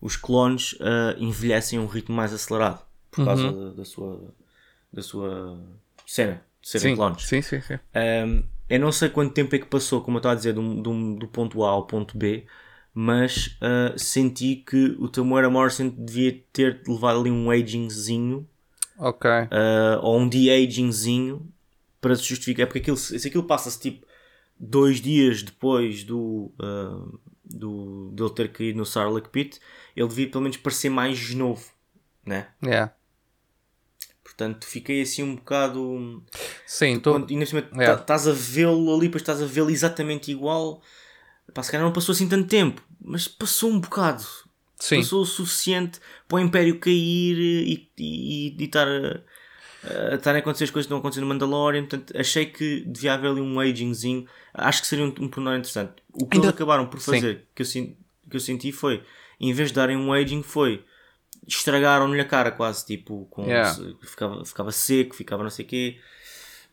os 0.00 0.16
clones 0.16 0.76
ah, 0.80 1.14
envelhecem 1.18 1.78
a 1.78 1.82
um 1.82 1.86
ritmo 1.86 2.14
mais 2.14 2.32
acelerado 2.32 2.84
por 3.10 3.22
causa 3.22 3.50
da, 3.52 3.70
da 3.76 3.84
sua 3.84 4.34
da 4.92 5.02
sua 5.02 5.58
cena 6.06 6.42
de 6.62 6.68
serem 6.68 6.90
Sim, 6.90 6.96
clones. 6.96 7.22
sim, 7.22 7.42
sim, 7.42 7.60
sim. 7.60 7.78
Um, 7.94 8.42
eu 8.68 8.80
não 8.80 8.92
sei 8.92 9.08
quanto 9.10 9.32
tempo 9.34 9.54
é 9.54 9.58
que 9.58 9.66
passou, 9.66 10.00
como 10.00 10.16
eu 10.16 10.20
estava 10.20 10.32
a 10.34 10.36
dizer, 10.36 10.52
do, 10.54 10.82
do, 10.82 11.16
do 11.16 11.28
ponto 11.28 11.62
A 11.64 11.70
ao 11.70 11.86
ponto 11.86 12.16
B, 12.16 12.46
mas 12.94 13.58
uh, 13.60 13.98
senti 13.98 14.56
que 14.56 14.96
o 14.98 15.08
Temuera 15.08 15.50
Morrison 15.50 15.88
devia 15.88 16.42
ter 16.52 16.82
levado 16.86 17.20
ali 17.20 17.30
um 17.30 17.50
agingzinho 17.50 18.48
Ok. 18.98 19.24
uh, 19.50 19.98
ou 20.02 20.18
um 20.20 20.28
de-agingzinho 20.28 21.46
para 22.00 22.14
se 22.14 22.24
justificar, 22.24 22.66
porque 22.66 22.78
aquilo, 22.80 22.96
se 22.96 23.16
aquilo 23.26 23.44
passa-se 23.44 23.80
tipo 23.80 24.05
dois 24.58 25.00
dias 25.00 25.42
depois 25.42 26.04
do, 26.04 26.52
uh, 26.60 27.20
do 27.44 28.10
dele 28.12 28.30
ter 28.30 28.52
caído 28.52 28.78
no 28.78 28.86
Sarlacc 28.86 29.28
Pit, 29.30 29.60
ele 29.94 30.08
devia 30.08 30.28
pelo 30.30 30.42
menos 30.42 30.56
parecer 30.56 30.88
mais 30.90 31.34
novo, 31.34 31.70
né? 32.24 32.48
Yeah. 32.64 32.92
Portanto, 34.22 34.66
fiquei 34.66 35.00
assim 35.02 35.22
um 35.22 35.36
bocado. 35.36 36.22
Sim, 36.66 36.98
tô... 37.00 37.12
Quando, 37.12 37.30
ainda 37.30 37.46
cima, 37.46 37.62
tá- 37.62 37.76
Yeah. 37.76 38.00
estás 38.00 38.28
a 38.28 38.32
vê-lo 38.32 38.92
ali, 38.94 39.06
depois 39.06 39.22
estás 39.22 39.40
a 39.40 39.46
vê-lo 39.46 39.70
exatamente 39.70 40.30
igual. 40.30 40.82
Pá, 41.54 41.62
se 41.62 41.70
calhar 41.70 41.86
não 41.86 41.92
passou 41.92 42.12
assim 42.12 42.28
tanto 42.28 42.48
tempo, 42.48 42.82
mas 43.00 43.28
passou 43.28 43.70
um 43.70 43.78
bocado. 43.80 44.24
sim. 44.78 44.96
Passou 44.98 45.22
o 45.22 45.26
suficiente 45.26 46.00
para 46.28 46.36
o 46.36 46.40
Império 46.40 46.78
cair 46.78 47.38
e 47.38 47.88
e- 47.96 48.56
e 48.58 48.64
estar 48.64 48.86
a, 48.86 49.22
a, 49.84 50.38
acontecer 50.38 50.64
as 50.64 50.70
coisas 50.70 50.72
que 50.72 50.80
estão 50.80 50.96
a 50.98 51.00
acontecer 51.00 51.20
no 51.22 51.26
Mandalorian. 51.28 51.86
Portanto, 51.86 52.12
achei 52.18 52.44
que 52.46 52.80
devia 52.86 53.14
haver 53.14 53.30
ali 53.30 53.40
um 53.40 53.58
agingzinho. 53.58 54.26
Acho 54.58 54.80
que 54.82 54.86
seria 54.88 55.04
um, 55.04 55.08
um 55.08 55.28
pormenor 55.28 55.58
interessante. 55.58 55.92
O 56.12 56.26
que 56.26 56.36
Ainda- 56.36 56.46
eles 56.48 56.54
acabaram 56.54 56.86
por 56.86 57.00
Sim. 57.00 57.12
fazer, 57.12 57.46
que 57.54 57.62
eu, 57.62 57.66
sen- 57.66 57.96
que 58.30 58.36
eu 58.36 58.40
senti 58.40 58.72
foi, 58.72 59.02
em 59.40 59.52
vez 59.52 59.68
de 59.68 59.74
darem 59.74 59.96
um 59.96 60.12
aging, 60.12 60.42
foi 60.42 60.82
estragaram-lhe 61.46 62.20
a 62.20 62.24
cara 62.24 62.50
quase, 62.50 62.84
tipo, 62.86 63.26
com, 63.30 63.44
Yeah. 63.44 63.72
se- 63.74 63.96
ficava, 64.02 64.44
ficava 64.44 64.72
seco, 64.72 65.14
ficava 65.14 65.42
não 65.42 65.50
sei 65.50 65.64
o 65.64 65.68
quê. 65.68 65.98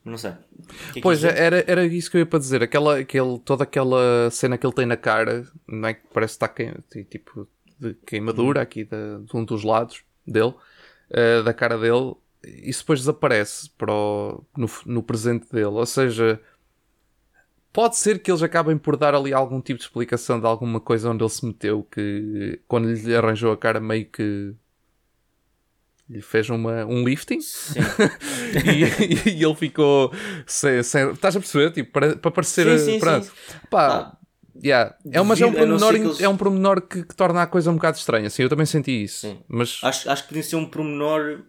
Não 0.03 0.17
sei. 0.17 0.31
Que 0.31 0.89
é 0.89 0.93
que 0.95 1.01
Pois, 1.01 1.19
dizer? 1.19 1.37
era, 1.37 1.63
era 1.67 1.85
isso 1.85 2.11
que 2.11 2.17
eu 2.17 2.19
ia 2.19 2.25
para 2.25 2.39
dizer. 2.39 2.61
Aquela, 2.61 2.99
aquele, 2.99 3.39
toda 3.39 3.63
aquela 3.63 4.29
cena 4.31 4.57
que 4.57 4.65
ele 4.65 4.73
tem 4.73 4.85
na 4.85 4.97
cara, 4.97 5.47
não 5.67 5.87
é 5.87 5.93
que 5.93 6.01
parece 6.13 6.37
que 6.37 6.45
está 6.45 6.47
queim, 6.47 6.73
tipo 7.05 7.47
de 7.79 7.93
queimadura 8.05 8.61
aqui 8.61 8.83
da- 8.83 9.19
de 9.19 9.35
um 9.35 9.43
dos 9.45 9.63
lados 9.63 10.03
dele, 10.27 10.53
eh, 11.09 11.41
da 11.43 11.53
cara 11.53 11.77
dele, 11.77 12.15
isso 12.43 12.79
depois 12.81 12.99
desaparece 12.99 13.69
para 13.77 13.93
o- 13.93 14.43
no, 14.57 14.69
no 14.85 15.03
presente 15.03 15.49
dele. 15.51 15.65
Ou 15.67 15.85
seja, 15.85 16.39
pode 17.73 17.97
ser 17.97 18.19
que 18.21 18.31
eles 18.31 18.43
acabem 18.43 18.77
por 18.77 18.95
dar 18.95 19.13
ali 19.15 19.33
algum 19.33 19.59
tipo 19.59 19.79
de 19.79 19.85
explicação 19.85 20.39
de 20.39 20.45
alguma 20.45 20.79
coisa 20.79 21.09
onde 21.09 21.23
ele 21.23 21.29
se 21.29 21.43
meteu 21.45 21.83
que 21.83 22.61
quando 22.67 22.89
lhe 22.93 23.15
arranjou 23.15 23.51
a 23.51 23.57
cara 23.57 23.79
meio 23.79 24.05
que 24.05 24.53
lhe 26.09 26.21
fez 26.21 26.49
uma, 26.49 26.85
um 26.85 27.03
lifting 27.03 27.39
Sim. 27.41 27.79
e, 29.25 29.29
e 29.39 29.43
ele 29.43 29.55
ficou 29.55 30.11
sem, 30.45 30.83
sem- 30.83 31.11
estás 31.11 31.35
a 31.35 31.39
perceber? 31.39 31.71
Tipo, 31.71 31.91
para, 31.91 32.15
para 32.15 32.31
parecer 32.31 32.77
Sim, 32.77 32.85
sim, 32.93 32.99
pronto. 32.99 33.25
sim. 33.25 33.31
Pá, 33.69 34.17
yeah. 34.63 34.95
é, 35.11 35.21
mas 35.21 35.41
é 35.41 35.45
um 35.45 35.53
que 35.53 35.59
eles- 35.59 36.21
é 36.21 36.27
um 36.29 36.37
promenor 36.37 36.81
que, 36.81 37.03
que 37.03 37.15
torna 37.15 37.41
a 37.41 37.47
coisa 37.47 37.71
um 37.71 37.75
bocado 37.75 37.97
estranha. 37.97 38.27
Assim, 38.27 38.43
eu 38.43 38.49
também 38.49 38.65
senti 38.65 39.03
isso. 39.03 39.21
Sim. 39.21 39.39
Mas 39.47 39.79
Acho, 39.81 40.09
acho 40.11 40.23
que 40.23 40.27
podia 40.29 40.43
ser 40.43 40.55
um 40.57 40.65
promenor. 40.65 41.43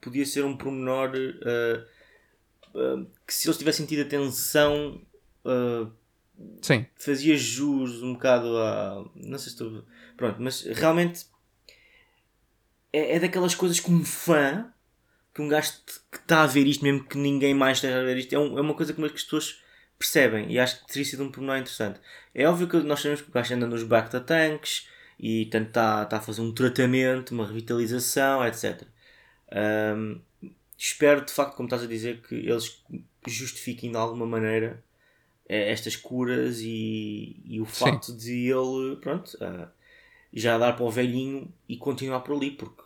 Podia 0.00 0.24
ser 0.26 0.44
um 0.44 0.56
promenor 0.56 1.12
ah, 1.44 1.84
ah, 2.74 3.04
que 3.26 3.34
se 3.34 3.46
eles 3.46 3.58
tivessem 3.58 3.84
tido 3.86 4.02
atenção 4.02 5.00
ah, 5.48 5.90
sim, 6.62 6.86
fazia 6.96 7.36
jus 7.36 8.02
um 8.02 8.12
bocado 8.14 8.56
a. 8.58 9.04
Não 9.16 9.38
sei 9.38 9.50
se 9.52 9.62
estou. 9.62 9.84
Pronto, 10.16 10.36
mas 10.40 10.62
realmente 10.62 11.26
é, 12.92 13.16
é 13.16 13.20
daquelas 13.20 13.54
coisas 13.54 13.80
como 13.80 14.04
fã 14.04 14.72
que 15.34 15.42
um 15.42 15.48
gajo 15.48 15.72
que 16.10 16.18
está 16.18 16.42
a 16.42 16.46
ver 16.46 16.66
isto, 16.66 16.82
mesmo 16.84 17.04
que 17.04 17.16
ninguém 17.16 17.54
mais 17.54 17.78
esteja 17.78 18.00
a 18.00 18.04
ver 18.04 18.16
isto, 18.16 18.32
é, 18.34 18.38
um- 18.38 18.58
é 18.58 18.60
uma 18.60 18.74
coisa 18.74 18.92
que 18.92 19.04
as 19.04 19.12
pessoas 19.12 19.60
percebem 19.98 20.50
e 20.50 20.58
acho 20.58 20.80
que 20.80 20.86
teria 20.88 21.04
sido 21.04 21.22
um 21.24 21.30
pormenor 21.30 21.58
interessante. 21.58 22.00
É 22.34 22.46
óbvio 22.48 22.68
que 22.68 22.76
nós 22.78 23.00
sabemos 23.00 23.22
que 23.22 23.28
o 23.30 23.32
gajo 23.32 23.54
anda 23.54 23.66
nos 23.66 23.82
Bacta 23.82 24.20
tanques 24.20 24.88
e 25.18 25.46
tanto 25.46 25.68
está, 25.68 26.02
está 26.04 26.16
a 26.18 26.20
fazer 26.20 26.40
um 26.40 26.52
tratamento, 26.52 27.32
uma 27.32 27.46
revitalização, 27.46 28.44
etc. 28.46 28.82
Ahm, 29.52 30.20
espero 30.76 31.24
de 31.24 31.32
facto, 31.32 31.54
como 31.56 31.66
estás 31.66 31.82
a 31.82 31.86
dizer, 31.86 32.20
que 32.22 32.34
eles 32.34 32.82
justifiquem 33.26 33.90
de 33.90 33.96
alguma 33.96 34.26
maneira 34.26 34.82
estas 35.48 35.96
curas 35.96 36.60
e, 36.60 37.40
e 37.44 37.60
o 37.60 37.64
Sim. 37.66 37.80
facto 37.80 38.16
de 38.16 38.48
ele, 38.50 38.96
pronto, 39.00 39.36
ah, 39.40 39.68
já 40.32 40.58
dar 40.58 40.74
para 40.74 40.84
o 40.84 40.90
velhinho 40.90 41.52
e 41.68 41.76
continuar 41.76 42.20
por 42.20 42.36
ali, 42.36 42.50
porque 42.50 42.82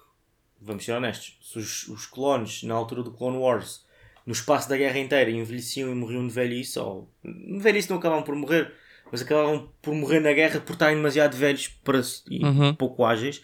vamos 0.60 0.84
ser 0.84 0.92
honestos, 0.92 1.38
se 1.42 1.58
os, 1.58 1.88
os 1.88 2.06
clones 2.06 2.62
na 2.62 2.74
altura 2.74 3.02
do 3.02 3.10
Clone 3.12 3.38
Wars, 3.38 3.84
no 4.24 4.32
espaço 4.32 4.68
da 4.68 4.76
guerra 4.76 4.98
inteira, 4.98 5.30
envelheciam 5.30 5.90
e 5.90 5.94
morriam 5.94 6.26
de 6.26 6.32
velhice, 6.32 6.78
ou 6.78 7.08
de 7.24 7.58
velhice 7.58 7.90
não 7.90 7.98
acabavam 7.98 8.22
por 8.24 8.36
morrer, 8.36 8.72
mas 9.10 9.22
acabavam 9.22 9.68
por 9.82 9.94
morrer 9.94 10.20
na 10.20 10.32
guerra 10.32 10.60
por 10.60 10.74
estarem 10.74 10.96
demasiado 10.96 11.36
velhos 11.36 11.68
para, 11.68 12.00
e 12.30 12.44
Uhum. 12.44 12.74
pouco 12.76 13.04
ágeis. 13.04 13.42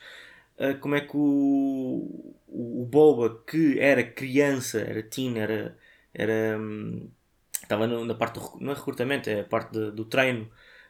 Ah, 0.59 0.74
como 0.74 0.94
é 0.94 1.00
que 1.00 1.16
o, 1.16 2.35
o, 2.46 2.83
o 2.83 2.87
Boba, 2.87 3.42
que 3.46 3.78
era 3.78 4.02
criança, 4.02 4.81
era 4.81 5.02
teen, 5.02 5.38
era, 5.38 5.76
era 6.14 6.59
hum, 6.59 7.09
estava 7.68 7.87
na 7.87 8.14
parte 8.14 8.38
do, 8.40 8.59
não 8.61 8.72
é 8.72 8.74
recrutamento, 8.74 9.28
é 9.28 9.40
a 9.40 9.44
parte 9.44 9.72
de- 9.72 9.90
do 9.92 10.04
treino 10.04 10.48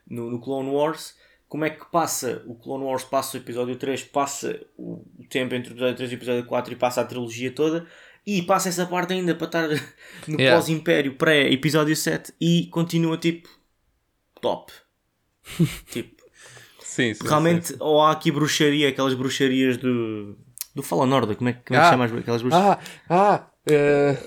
no, 0.09 0.31
no 0.31 0.41
Clone 0.41 0.71
Wars. 0.71 1.17
Como 1.49 1.65
é 1.65 1.71
que 1.71 1.85
passa 1.91 2.43
o 2.47 2.55
Clone 2.55 2.85
Wars, 2.85 3.05
passa 3.05 3.37
o 3.37 3.41
episódio 3.41 3.75
3, 3.77 4.05
passa 4.05 4.61
o, 4.77 5.05
tempo 5.31 5.55
entre 5.55 5.71
o 5.71 5.73
episódio 5.75 5.97
3 5.97 6.11
e 6.13 6.15
o 6.15 6.19
episódio 6.19 6.45
4 6.47 6.73
e 6.73 6.77
passa 6.77 7.01
a 7.01 7.05
trilogia 7.05 7.51
toda 7.51 7.87
e 8.27 8.43
passa 8.43 8.69
essa 8.69 8.85
parte 8.87 9.15
ainda 9.15 9.35
para 9.35 9.47
estar 9.47 9.69
no 10.29 10.39
Yeah. 10.39 10.57
pós-império, 10.57 11.15
pré-episódio 11.15 11.97
7 11.97 12.35
e 12.41 12.67
continua 12.67 13.17
tipo 13.17 13.49
top. 14.41 14.73
tipo, 15.91 16.23
sim, 16.81 17.15
sim, 17.15 17.27
realmente, 17.27 17.75
ou 17.81 18.03
há 18.03 18.13
aqui 18.13 18.31
bruxaria, 18.31 18.89
aquelas 18.91 19.15
bruxarias 19.15 19.79
do. 19.79 20.37
do 20.75 20.83
Fala 20.83 21.07
Norda, 21.07 21.35
como 21.35 21.49
é, 21.49 21.55
que- 21.55 21.61
como 21.65 21.79
é 21.79 21.81
que 21.81 21.87
Ah. 21.87 21.91
chama 21.91 22.05
as- 22.05 22.13
aquelas 22.13 22.41
sim. 22.43 22.49
bruxarias? 22.49 22.79
Ah, 23.09 23.41
ah, 23.41 23.51
eh, 23.67 24.19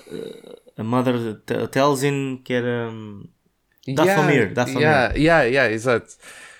A 0.76 0.82
Mother 0.84 1.34
Te- 1.44 1.66
Telzin, 1.68 2.40
que 2.44 2.52
era. 2.52 2.88
hum, 2.90 3.24
Dathomir, 3.88 4.52
Dathomir. 4.54 4.80
Yeah, 4.82 5.14
yeah, 5.16 5.42
yeah, 5.44 5.72
exato. 5.74 6.06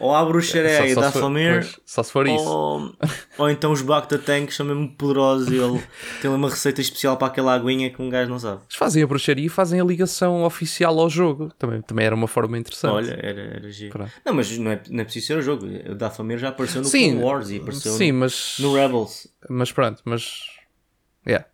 Ou 0.00 0.12
há 0.12 0.24
bruxaria 0.24 0.84
e 0.86 0.94
Só- 0.94 1.00
só 1.02 1.06
se 1.06 1.12
for- 1.12 1.20
Dathomir, 1.20 1.52
pois, 1.60 1.80
Só 1.86 2.02
se 2.02 2.10
for 2.10 2.26
isso. 2.26 2.44
ou, 2.44 2.92
ou 3.38 3.48
então 3.48 3.70
os 3.70 3.80
Bacta 3.80 4.18
Tanks 4.18 4.56
são 4.56 4.66
mesmo 4.66 4.88
poderosos 4.96 5.46
e 5.48 5.54
ele 5.56 5.80
tem 6.20 6.28
uma 6.28 6.50
receita 6.50 6.80
especial 6.80 7.16
para 7.16 7.28
aquela 7.28 7.54
aguinha 7.54 7.88
que 7.90 8.02
um 8.02 8.10
gajo 8.10 8.28
não 8.28 8.40
sabe. 8.40 8.62
Eles 8.64 8.74
fazem 8.74 9.00
a 9.04 9.06
bruxaria 9.06 9.46
e 9.46 9.48
fazem 9.48 9.80
a 9.80 9.84
ligação 9.84 10.42
oficial 10.42 10.98
ao 10.98 11.08
jogo. 11.08 11.52
Também, 11.56 11.80
também 11.82 12.04
era 12.04 12.14
uma 12.16 12.26
forma 12.26 12.58
interessante. 12.58 12.90
Olha, 12.92 13.12
era, 13.22 13.40
era 13.40 13.70
giro. 13.70 13.92
Pronto. 13.92 14.10
Não, 14.26 14.34
mas 14.34 14.58
não 14.58 14.72
é, 14.72 14.82
não 14.90 15.00
é 15.02 15.04
preciso 15.04 15.26
ser 15.28 15.38
o 15.38 15.42
jogo. 15.42 15.64
O 15.88 15.94
Dathomir 15.94 16.38
já 16.38 16.48
apareceu 16.48 16.82
no 16.82 16.88
Sim, 16.88 17.10
Clone 17.12 17.24
Wars 17.24 17.50
e 17.50 17.56
apareceu 17.58 17.92
sim, 17.92 18.10
no, 18.10 18.18
mas, 18.18 18.56
no 18.58 18.74
Rebels. 18.74 19.28
mas 19.48 19.70
pronto, 19.70 20.02
mas. 20.04 20.40
Yeah. 21.24 21.46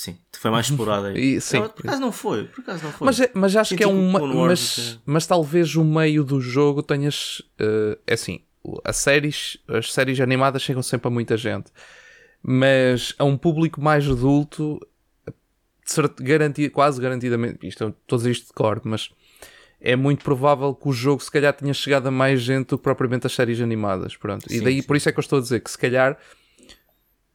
Sim, 0.00 0.16
foi 0.32 0.50
mais 0.50 0.64
explorado 0.70 1.08
aí. 1.08 1.34
E- 1.36 1.40
sim. 1.42 1.60
Não, 1.60 1.68
por 1.68 1.86
acaso 1.86 2.00
não 2.00 2.10
foi, 2.10 2.44
por 2.44 2.62
acaso 2.62 2.82
não 2.84 2.90
foi. 2.90 3.04
Mas, 3.04 3.20
é- 3.20 3.30
mas 3.34 3.54
acho 3.54 3.76
que 3.76 3.82
é 3.84 3.86
um. 3.86 4.10
Mas, 4.46 4.78
é- 4.96 4.98
mas 5.04 5.26
talvez 5.26 5.76
o 5.76 5.84
meio 5.84 6.24
do 6.24 6.40
jogo 6.40 6.82
tenhas. 6.82 7.42
eh, 7.58 7.98
é 8.06 8.14
assim, 8.14 8.40
as 8.82 8.96
séries, 8.96 9.58
as 9.68 9.92
séries 9.92 10.18
animadas 10.18 10.62
chegam 10.62 10.82
sempre 10.82 11.08
a 11.08 11.10
muita 11.10 11.36
gente. 11.36 11.70
Mas 12.42 13.14
a 13.18 13.24
um 13.24 13.36
público 13.36 13.78
mais 13.78 14.08
adulto, 14.08 14.80
garanti- 16.18 16.70
quase 16.70 16.98
garantidamente, 16.98 17.66
isto, 17.68 17.94
estou 18.00 18.16
a 18.16 18.18
dizer 18.20 18.30
isto 18.30 18.46
de 18.46 18.52
cor, 18.54 18.80
mas 18.84 19.10
é 19.82 19.96
muito 19.96 20.24
provável 20.24 20.74
que 20.74 20.88
o 20.88 20.92
jogo 20.94 21.22
se 21.22 21.30
calhar 21.30 21.52
tenha 21.52 21.74
chegado 21.74 22.06
a 22.06 22.10
mais 22.10 22.40
gente 22.40 22.68
do 22.68 22.78
que 22.78 22.84
propriamente 22.84 23.26
as 23.26 23.34
séries 23.34 23.60
animadas. 23.60 24.16
Pronto. 24.16 24.46
e 24.50 24.56
Sim, 24.56 24.64
daí 24.64 24.80
sim. 24.80 24.86
por 24.86 24.96
isso 24.96 25.10
é 25.10 25.12
que 25.12 25.18
eu 25.18 25.22
estou 25.22 25.38
a 25.40 25.42
dizer 25.42 25.60
que 25.60 25.70
se 25.70 25.76
calhar 25.76 26.16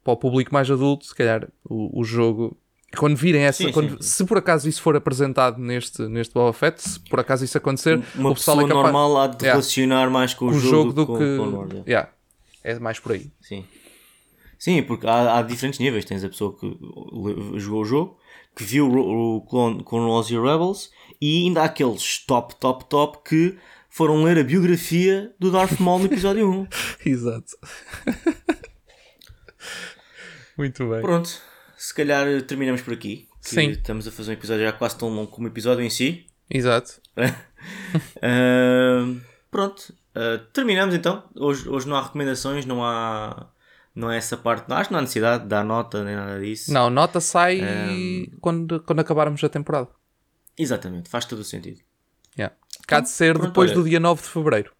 para 0.05 0.13
o 0.13 0.17
público 0.17 0.53
mais 0.53 0.69
adulto, 0.71 1.05
se 1.05 1.13
calhar 1.15 1.49
o, 1.67 1.99
o 1.99 2.03
jogo. 2.05 2.55
Quando 2.95 3.17
virem 3.17 3.41
essa, 3.41 3.63
Sim, 3.63 3.71
quando- 3.73 4.01
sim. 4.01 4.09
se 4.09 4.23
por 4.23 4.37
acaso 4.37 4.69
isso 4.69 4.81
for 4.81 4.95
apresentado 4.95 5.57
neste, 5.59 6.03
neste 6.03 6.33
Boba 6.33 6.53
Fett, 6.53 6.81
se 6.81 6.99
por 7.01 7.19
acaso 7.19 7.43
isso 7.43 7.57
acontecer, 7.57 7.95
Uma 8.15 8.29
o 8.29 8.35
pessoal 8.35 8.57
pessoa 8.57 8.63
é 8.63 8.67
capaz 8.67 8.83
normal 8.93 9.17
há 9.17 9.27
de 9.27 9.33
Yeah. 9.43 9.51
relacionar 9.59 10.09
mais 10.09 10.33
com 10.33 10.45
o, 10.45 10.51
com 10.51 10.55
o 10.55 10.59
jogo 10.59 10.93
do 10.93 11.05
com, 11.05 11.17
que. 11.17 11.37
com 11.37 11.67
é. 11.85 11.89
Yeah. 11.89 12.09
É 12.63 12.79
mais 12.79 12.99
por 12.99 13.11
aí. 13.13 13.29
Sim. 13.41 13.65
Sim, 14.57 14.81
porque 14.83 15.05
há, 15.07 15.37
há 15.39 15.41
diferentes 15.41 15.79
níveis. 15.79 16.05
Tens 16.05 16.23
a 16.23 16.29
pessoa 16.29 16.55
que 16.57 16.67
jogou 17.59 17.81
o 17.81 17.85
jogo, 17.85 18.17
que 18.55 18.63
viu 18.63 18.87
o, 18.89 19.37
o 19.37 19.41
Clone, 19.41 19.83
Clone 19.83 20.09
Wars 20.09 20.29
e 20.29 20.35
Rebels, 20.39 20.89
e 21.19 21.43
ainda 21.45 21.61
há 21.63 21.65
aqueles 21.65 22.23
top, 22.25 22.55
top, 22.55 22.85
top 22.85 23.17
que 23.27 23.57
foram 23.89 24.23
ler 24.23 24.37
a 24.39 24.43
biografia 24.43 25.33
do 25.39 25.51
Darth 25.51 25.79
Maul 25.79 25.99
no 25.99 26.05
episódio 26.05 26.49
1. 26.49 26.67
Exato. 27.09 27.51
Muito 30.57 30.89
bem. 30.89 31.01
Pronto, 31.01 31.29
se 31.77 31.93
calhar 31.93 32.25
terminamos 32.43 32.81
por 32.81 32.93
aqui. 32.93 33.27
Sim. 33.41 33.69
Estamos 33.71 34.07
a 34.07 34.11
fazer 34.11 34.31
um 34.31 34.33
episódio 34.33 34.63
já 34.65 34.71
quase 34.71 34.97
tão 34.97 35.09
longo 35.09 35.29
como 35.31 35.47
o 35.47 35.49
episódio 35.51 35.83
em 35.83 35.89
si. 35.89 36.25
Exato. 36.49 36.99
Ahm, 38.21 39.19
pronto, 39.51 39.93
ah, 40.15 40.39
terminamos 40.53 40.95
então. 40.95 41.23
Hoje, 41.35 41.67
hoje 41.69 41.87
não 41.87 41.95
há 41.95 42.03
recomendações, 42.03 42.65
não 42.65 42.83
há, 42.83 43.47
não 43.93 44.09
há 44.09 44.15
essa 44.15 44.37
parte. 44.37 44.71
Acho 44.71 44.89
que 44.89 44.93
não 44.93 44.99
há 44.99 45.01
necessidade 45.01 45.43
de 45.43 45.49
dar 45.49 45.63
nota 45.63 46.03
nem 46.03 46.15
nada 46.15 46.39
disso. 46.39 46.71
Não, 46.73 46.89
nota 46.89 47.19
sai 47.19 47.59
Ehm. 47.61 48.25
quando, 48.41 48.79
quando 48.81 48.99
acabarmos 48.99 49.43
a 49.43 49.49
temporada. 49.49 49.89
Exatamente, 50.57 51.09
faz 51.09 51.25
todo 51.25 51.39
o 51.39 51.43
sentido. 51.43 51.81
Yeah. 52.37 52.55
Cá 52.87 52.99
de 52.99 53.09
ser 53.09 53.37
depois 53.37 53.71
olha. 53.71 53.79
do 53.81 53.89
dia 53.89 53.99
9 53.99 54.21
de 54.21 54.27
fevereiro. 54.29 54.71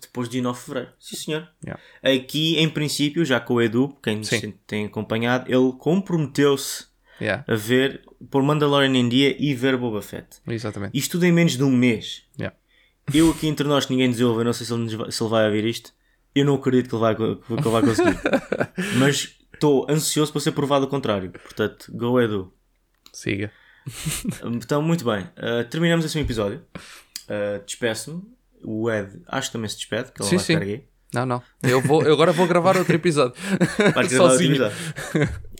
Depois 0.00 0.28
dia 0.28 0.42
9 0.42 0.58
de 0.58 0.64
Fevereiro. 0.64 0.92
Sim, 0.98 1.16
senhor. 1.16 1.48
Yeah. 1.64 1.82
Aqui, 2.02 2.56
em 2.58 2.68
princípio, 2.68 3.24
já 3.24 3.40
com 3.40 3.54
o 3.54 3.62
Edu, 3.62 3.96
quem 4.02 4.16
nos 4.18 4.28
Sim. 4.28 4.54
tem 4.66 4.86
acompanhado, 4.86 5.50
ele 5.50 5.72
comprometeu-se 5.78 6.86
Yeah. 7.20 7.44
a 7.48 7.56
ver 7.56 8.02
por 8.30 8.42
Mandalorian 8.44 8.94
em 8.96 9.08
dia 9.08 9.34
e 9.42 9.52
ver 9.52 9.76
Boba 9.76 10.00
Fett. 10.00 10.38
Exatamente. 10.46 10.96
Isto 10.96 11.12
tudo 11.12 11.24
em 11.26 11.32
menos 11.32 11.56
de 11.56 11.64
um 11.64 11.70
mês. 11.70 12.22
Yeah. 12.38 12.56
Eu 13.12 13.30
aqui 13.30 13.48
entre 13.48 13.66
nós, 13.66 13.86
que 13.86 13.92
ninguém 13.92 14.08
nos 14.08 14.20
ouve, 14.20 14.40
eu 14.40 14.44
não 14.44 14.52
sei 14.52 14.64
se 14.66 14.72
ele, 14.72 15.10
se 15.10 15.22
ele 15.22 15.30
vai 15.30 15.46
ouvir 15.46 15.64
isto. 15.64 15.92
Eu 16.34 16.44
não 16.44 16.54
acredito 16.54 16.88
que 16.88 16.94
ele 16.94 17.00
vai, 17.00 17.16
que 17.16 17.22
ele 17.22 17.60
vai 17.62 17.82
conseguir. 17.82 18.16
Mas 18.98 19.36
estou 19.52 19.86
ansioso 19.90 20.30
para 20.30 20.40
ser 20.40 20.52
provado 20.52 20.84
o 20.84 20.88
contrário. 20.88 21.30
Portanto, 21.30 21.90
go 21.92 22.20
Edu. 22.20 22.52
Siga. 23.12 23.50
Então, 24.44 24.82
muito 24.82 25.04
bem. 25.04 25.22
Uh, 25.38 25.64
terminamos 25.68 26.04
assim 26.04 26.18
o 26.18 26.22
episódio. 26.22 26.62
Uh, 26.76 27.64
Despeço-me. 27.64 28.22
O 28.70 28.90
Ed, 28.90 29.20
acho 29.28 29.48
que 29.48 29.52
também 29.52 29.68
se 29.68 29.76
despede, 29.76 30.12
que 30.12 30.20
ele 30.22 30.28
Sim, 30.28 30.36
vai 30.36 30.44
sim. 30.44 30.58
ficar. 30.58 30.82
Não, 31.14 31.24
não. 31.26 31.42
Eu, 31.62 31.80
vou, 31.80 32.02
eu 32.02 32.12
agora 32.12 32.32
vou 32.32 32.46
gravar 32.46 32.76
outro 32.76 32.94
episódio. 32.94 33.34
Vai 33.94 34.06
Sozinho. 34.10 34.66
atividade. 34.66 34.74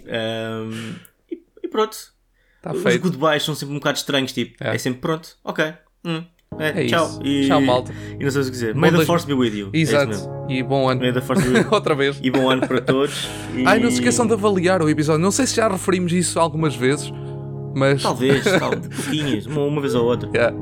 Um, 0.06 0.94
e, 1.30 1.38
e 1.64 1.68
pronto. 1.68 1.96
Está 2.58 2.72
Os 2.74 2.82
feito. 2.82 3.00
goodbyes 3.02 3.42
são 3.44 3.54
sempre 3.54 3.74
um 3.74 3.78
bocado 3.78 3.96
estranhos. 3.98 4.32
Tipo, 4.32 4.62
É. 4.62 4.74
é, 4.74 4.78
sempre 4.78 5.00
pronto. 5.00 5.36
Ok. 5.42 5.64
Hum, 6.04 6.22
é, 6.58 6.84
É 6.84 6.86
tchau. 6.86 7.18
E, 7.24 7.46
Tchau, 7.46 7.60
malta. 7.62 7.92
E 8.20 8.22
não 8.24 8.30
sei 8.30 8.42
o 8.42 8.44
que 8.44 8.50
dizer. 8.50 8.74
May 8.74 8.90
the 8.90 8.96
dois- 8.96 9.06
force 9.06 9.26
be 9.26 9.32
with 9.32 9.54
you. 9.56 9.70
É 9.72 9.78
Exato. 9.78 10.08
mesmo. 10.08 10.46
e 10.50 10.62
bom 10.62 10.88
ano. 10.88 11.00
May 11.00 11.12
the 11.14 11.20
force 11.22 11.42
be 11.42 11.48
with 11.48 11.60
you. 11.64 11.68
Outra 11.72 11.94
vez. 11.94 12.18
E 12.22 12.30
bom 12.30 12.50
ano 12.50 12.66
para 12.68 12.80
todos. 12.82 13.26
E... 13.54 13.64
Ai, 13.66 13.78
não 13.78 13.88
se 13.90 13.96
esqueçam 13.96 14.26
de 14.26 14.34
avaliar 14.34 14.82
o 14.82 14.88
episódio. 14.90 15.22
Não 15.22 15.30
sei 15.30 15.46
se 15.46 15.56
já 15.56 15.66
referimos 15.68 16.12
isso 16.12 16.38
algumas 16.38 16.74
vezes, 16.76 17.10
mas. 17.74 18.02
Talvez, 18.02 18.44
tal, 18.44 18.70
pouquinhos, 18.72 19.46
uma, 19.46 19.62
uma 19.62 19.80
vez 19.80 19.94
ou 19.94 20.04
outra. 20.04 20.28
Yeah. 20.34 20.54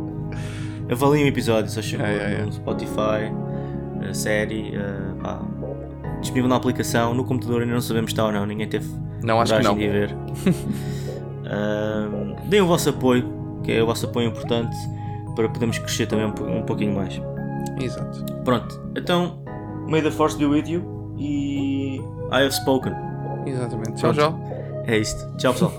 Avaliem 0.90 1.24
o 1.24 1.28
episódio, 1.28 1.70
se 1.70 1.96
é. 1.96 2.42
no 2.44 2.52
Spotify, 2.52 3.32
a 4.08 4.14
série, 4.14 4.74
eh, 4.76 5.22
pá, 5.22 5.40
disponível 6.20 6.48
na 6.48 6.56
aplicação, 6.56 7.14
no 7.14 7.24
computador 7.24 7.62
ainda 7.62 7.74
não 7.74 7.80
sabemos 7.80 8.10
se 8.10 8.14
está 8.14 8.24
ou 8.24 8.32
não, 8.32 8.46
ninguém 8.46 8.68
teve 8.68 8.88
Não, 9.22 9.40
acho 9.40 9.56
que 9.56 9.62
não. 9.62 9.74
de 9.76 9.88
ver. 9.88 10.16
Ahm, 11.48 12.34
deem 12.48 12.60
o 12.62 12.66
vosso 12.66 12.88
apoio, 12.90 13.24
que 13.62 13.72
é 13.72 13.82
o 13.82 13.86
vosso 13.86 14.06
apoio 14.06 14.28
importante 14.28 14.76
para 15.36 15.48
podermos 15.48 15.78
crescer 15.78 16.06
também 16.06 16.26
um, 16.26 16.58
um 16.58 16.62
pouquinho 16.62 16.94
mais. 16.94 17.20
Exato. 17.80 18.24
Pronto, 18.44 18.80
então, 18.96 19.38
may 19.88 20.02
the 20.02 20.10
force 20.10 20.36
be 20.36 20.44
with 20.46 20.66
you 20.66 21.14
e 21.18 22.00
I 22.32 22.42
have 22.42 22.52
spoken. 22.52 22.92
Exatamente. 23.46 23.94
Tchau, 23.94 24.12
tchau. 24.12 24.40
É 24.86 24.98
isto. 24.98 25.36
Tchau 25.36 25.52
pessoal. 25.52 25.72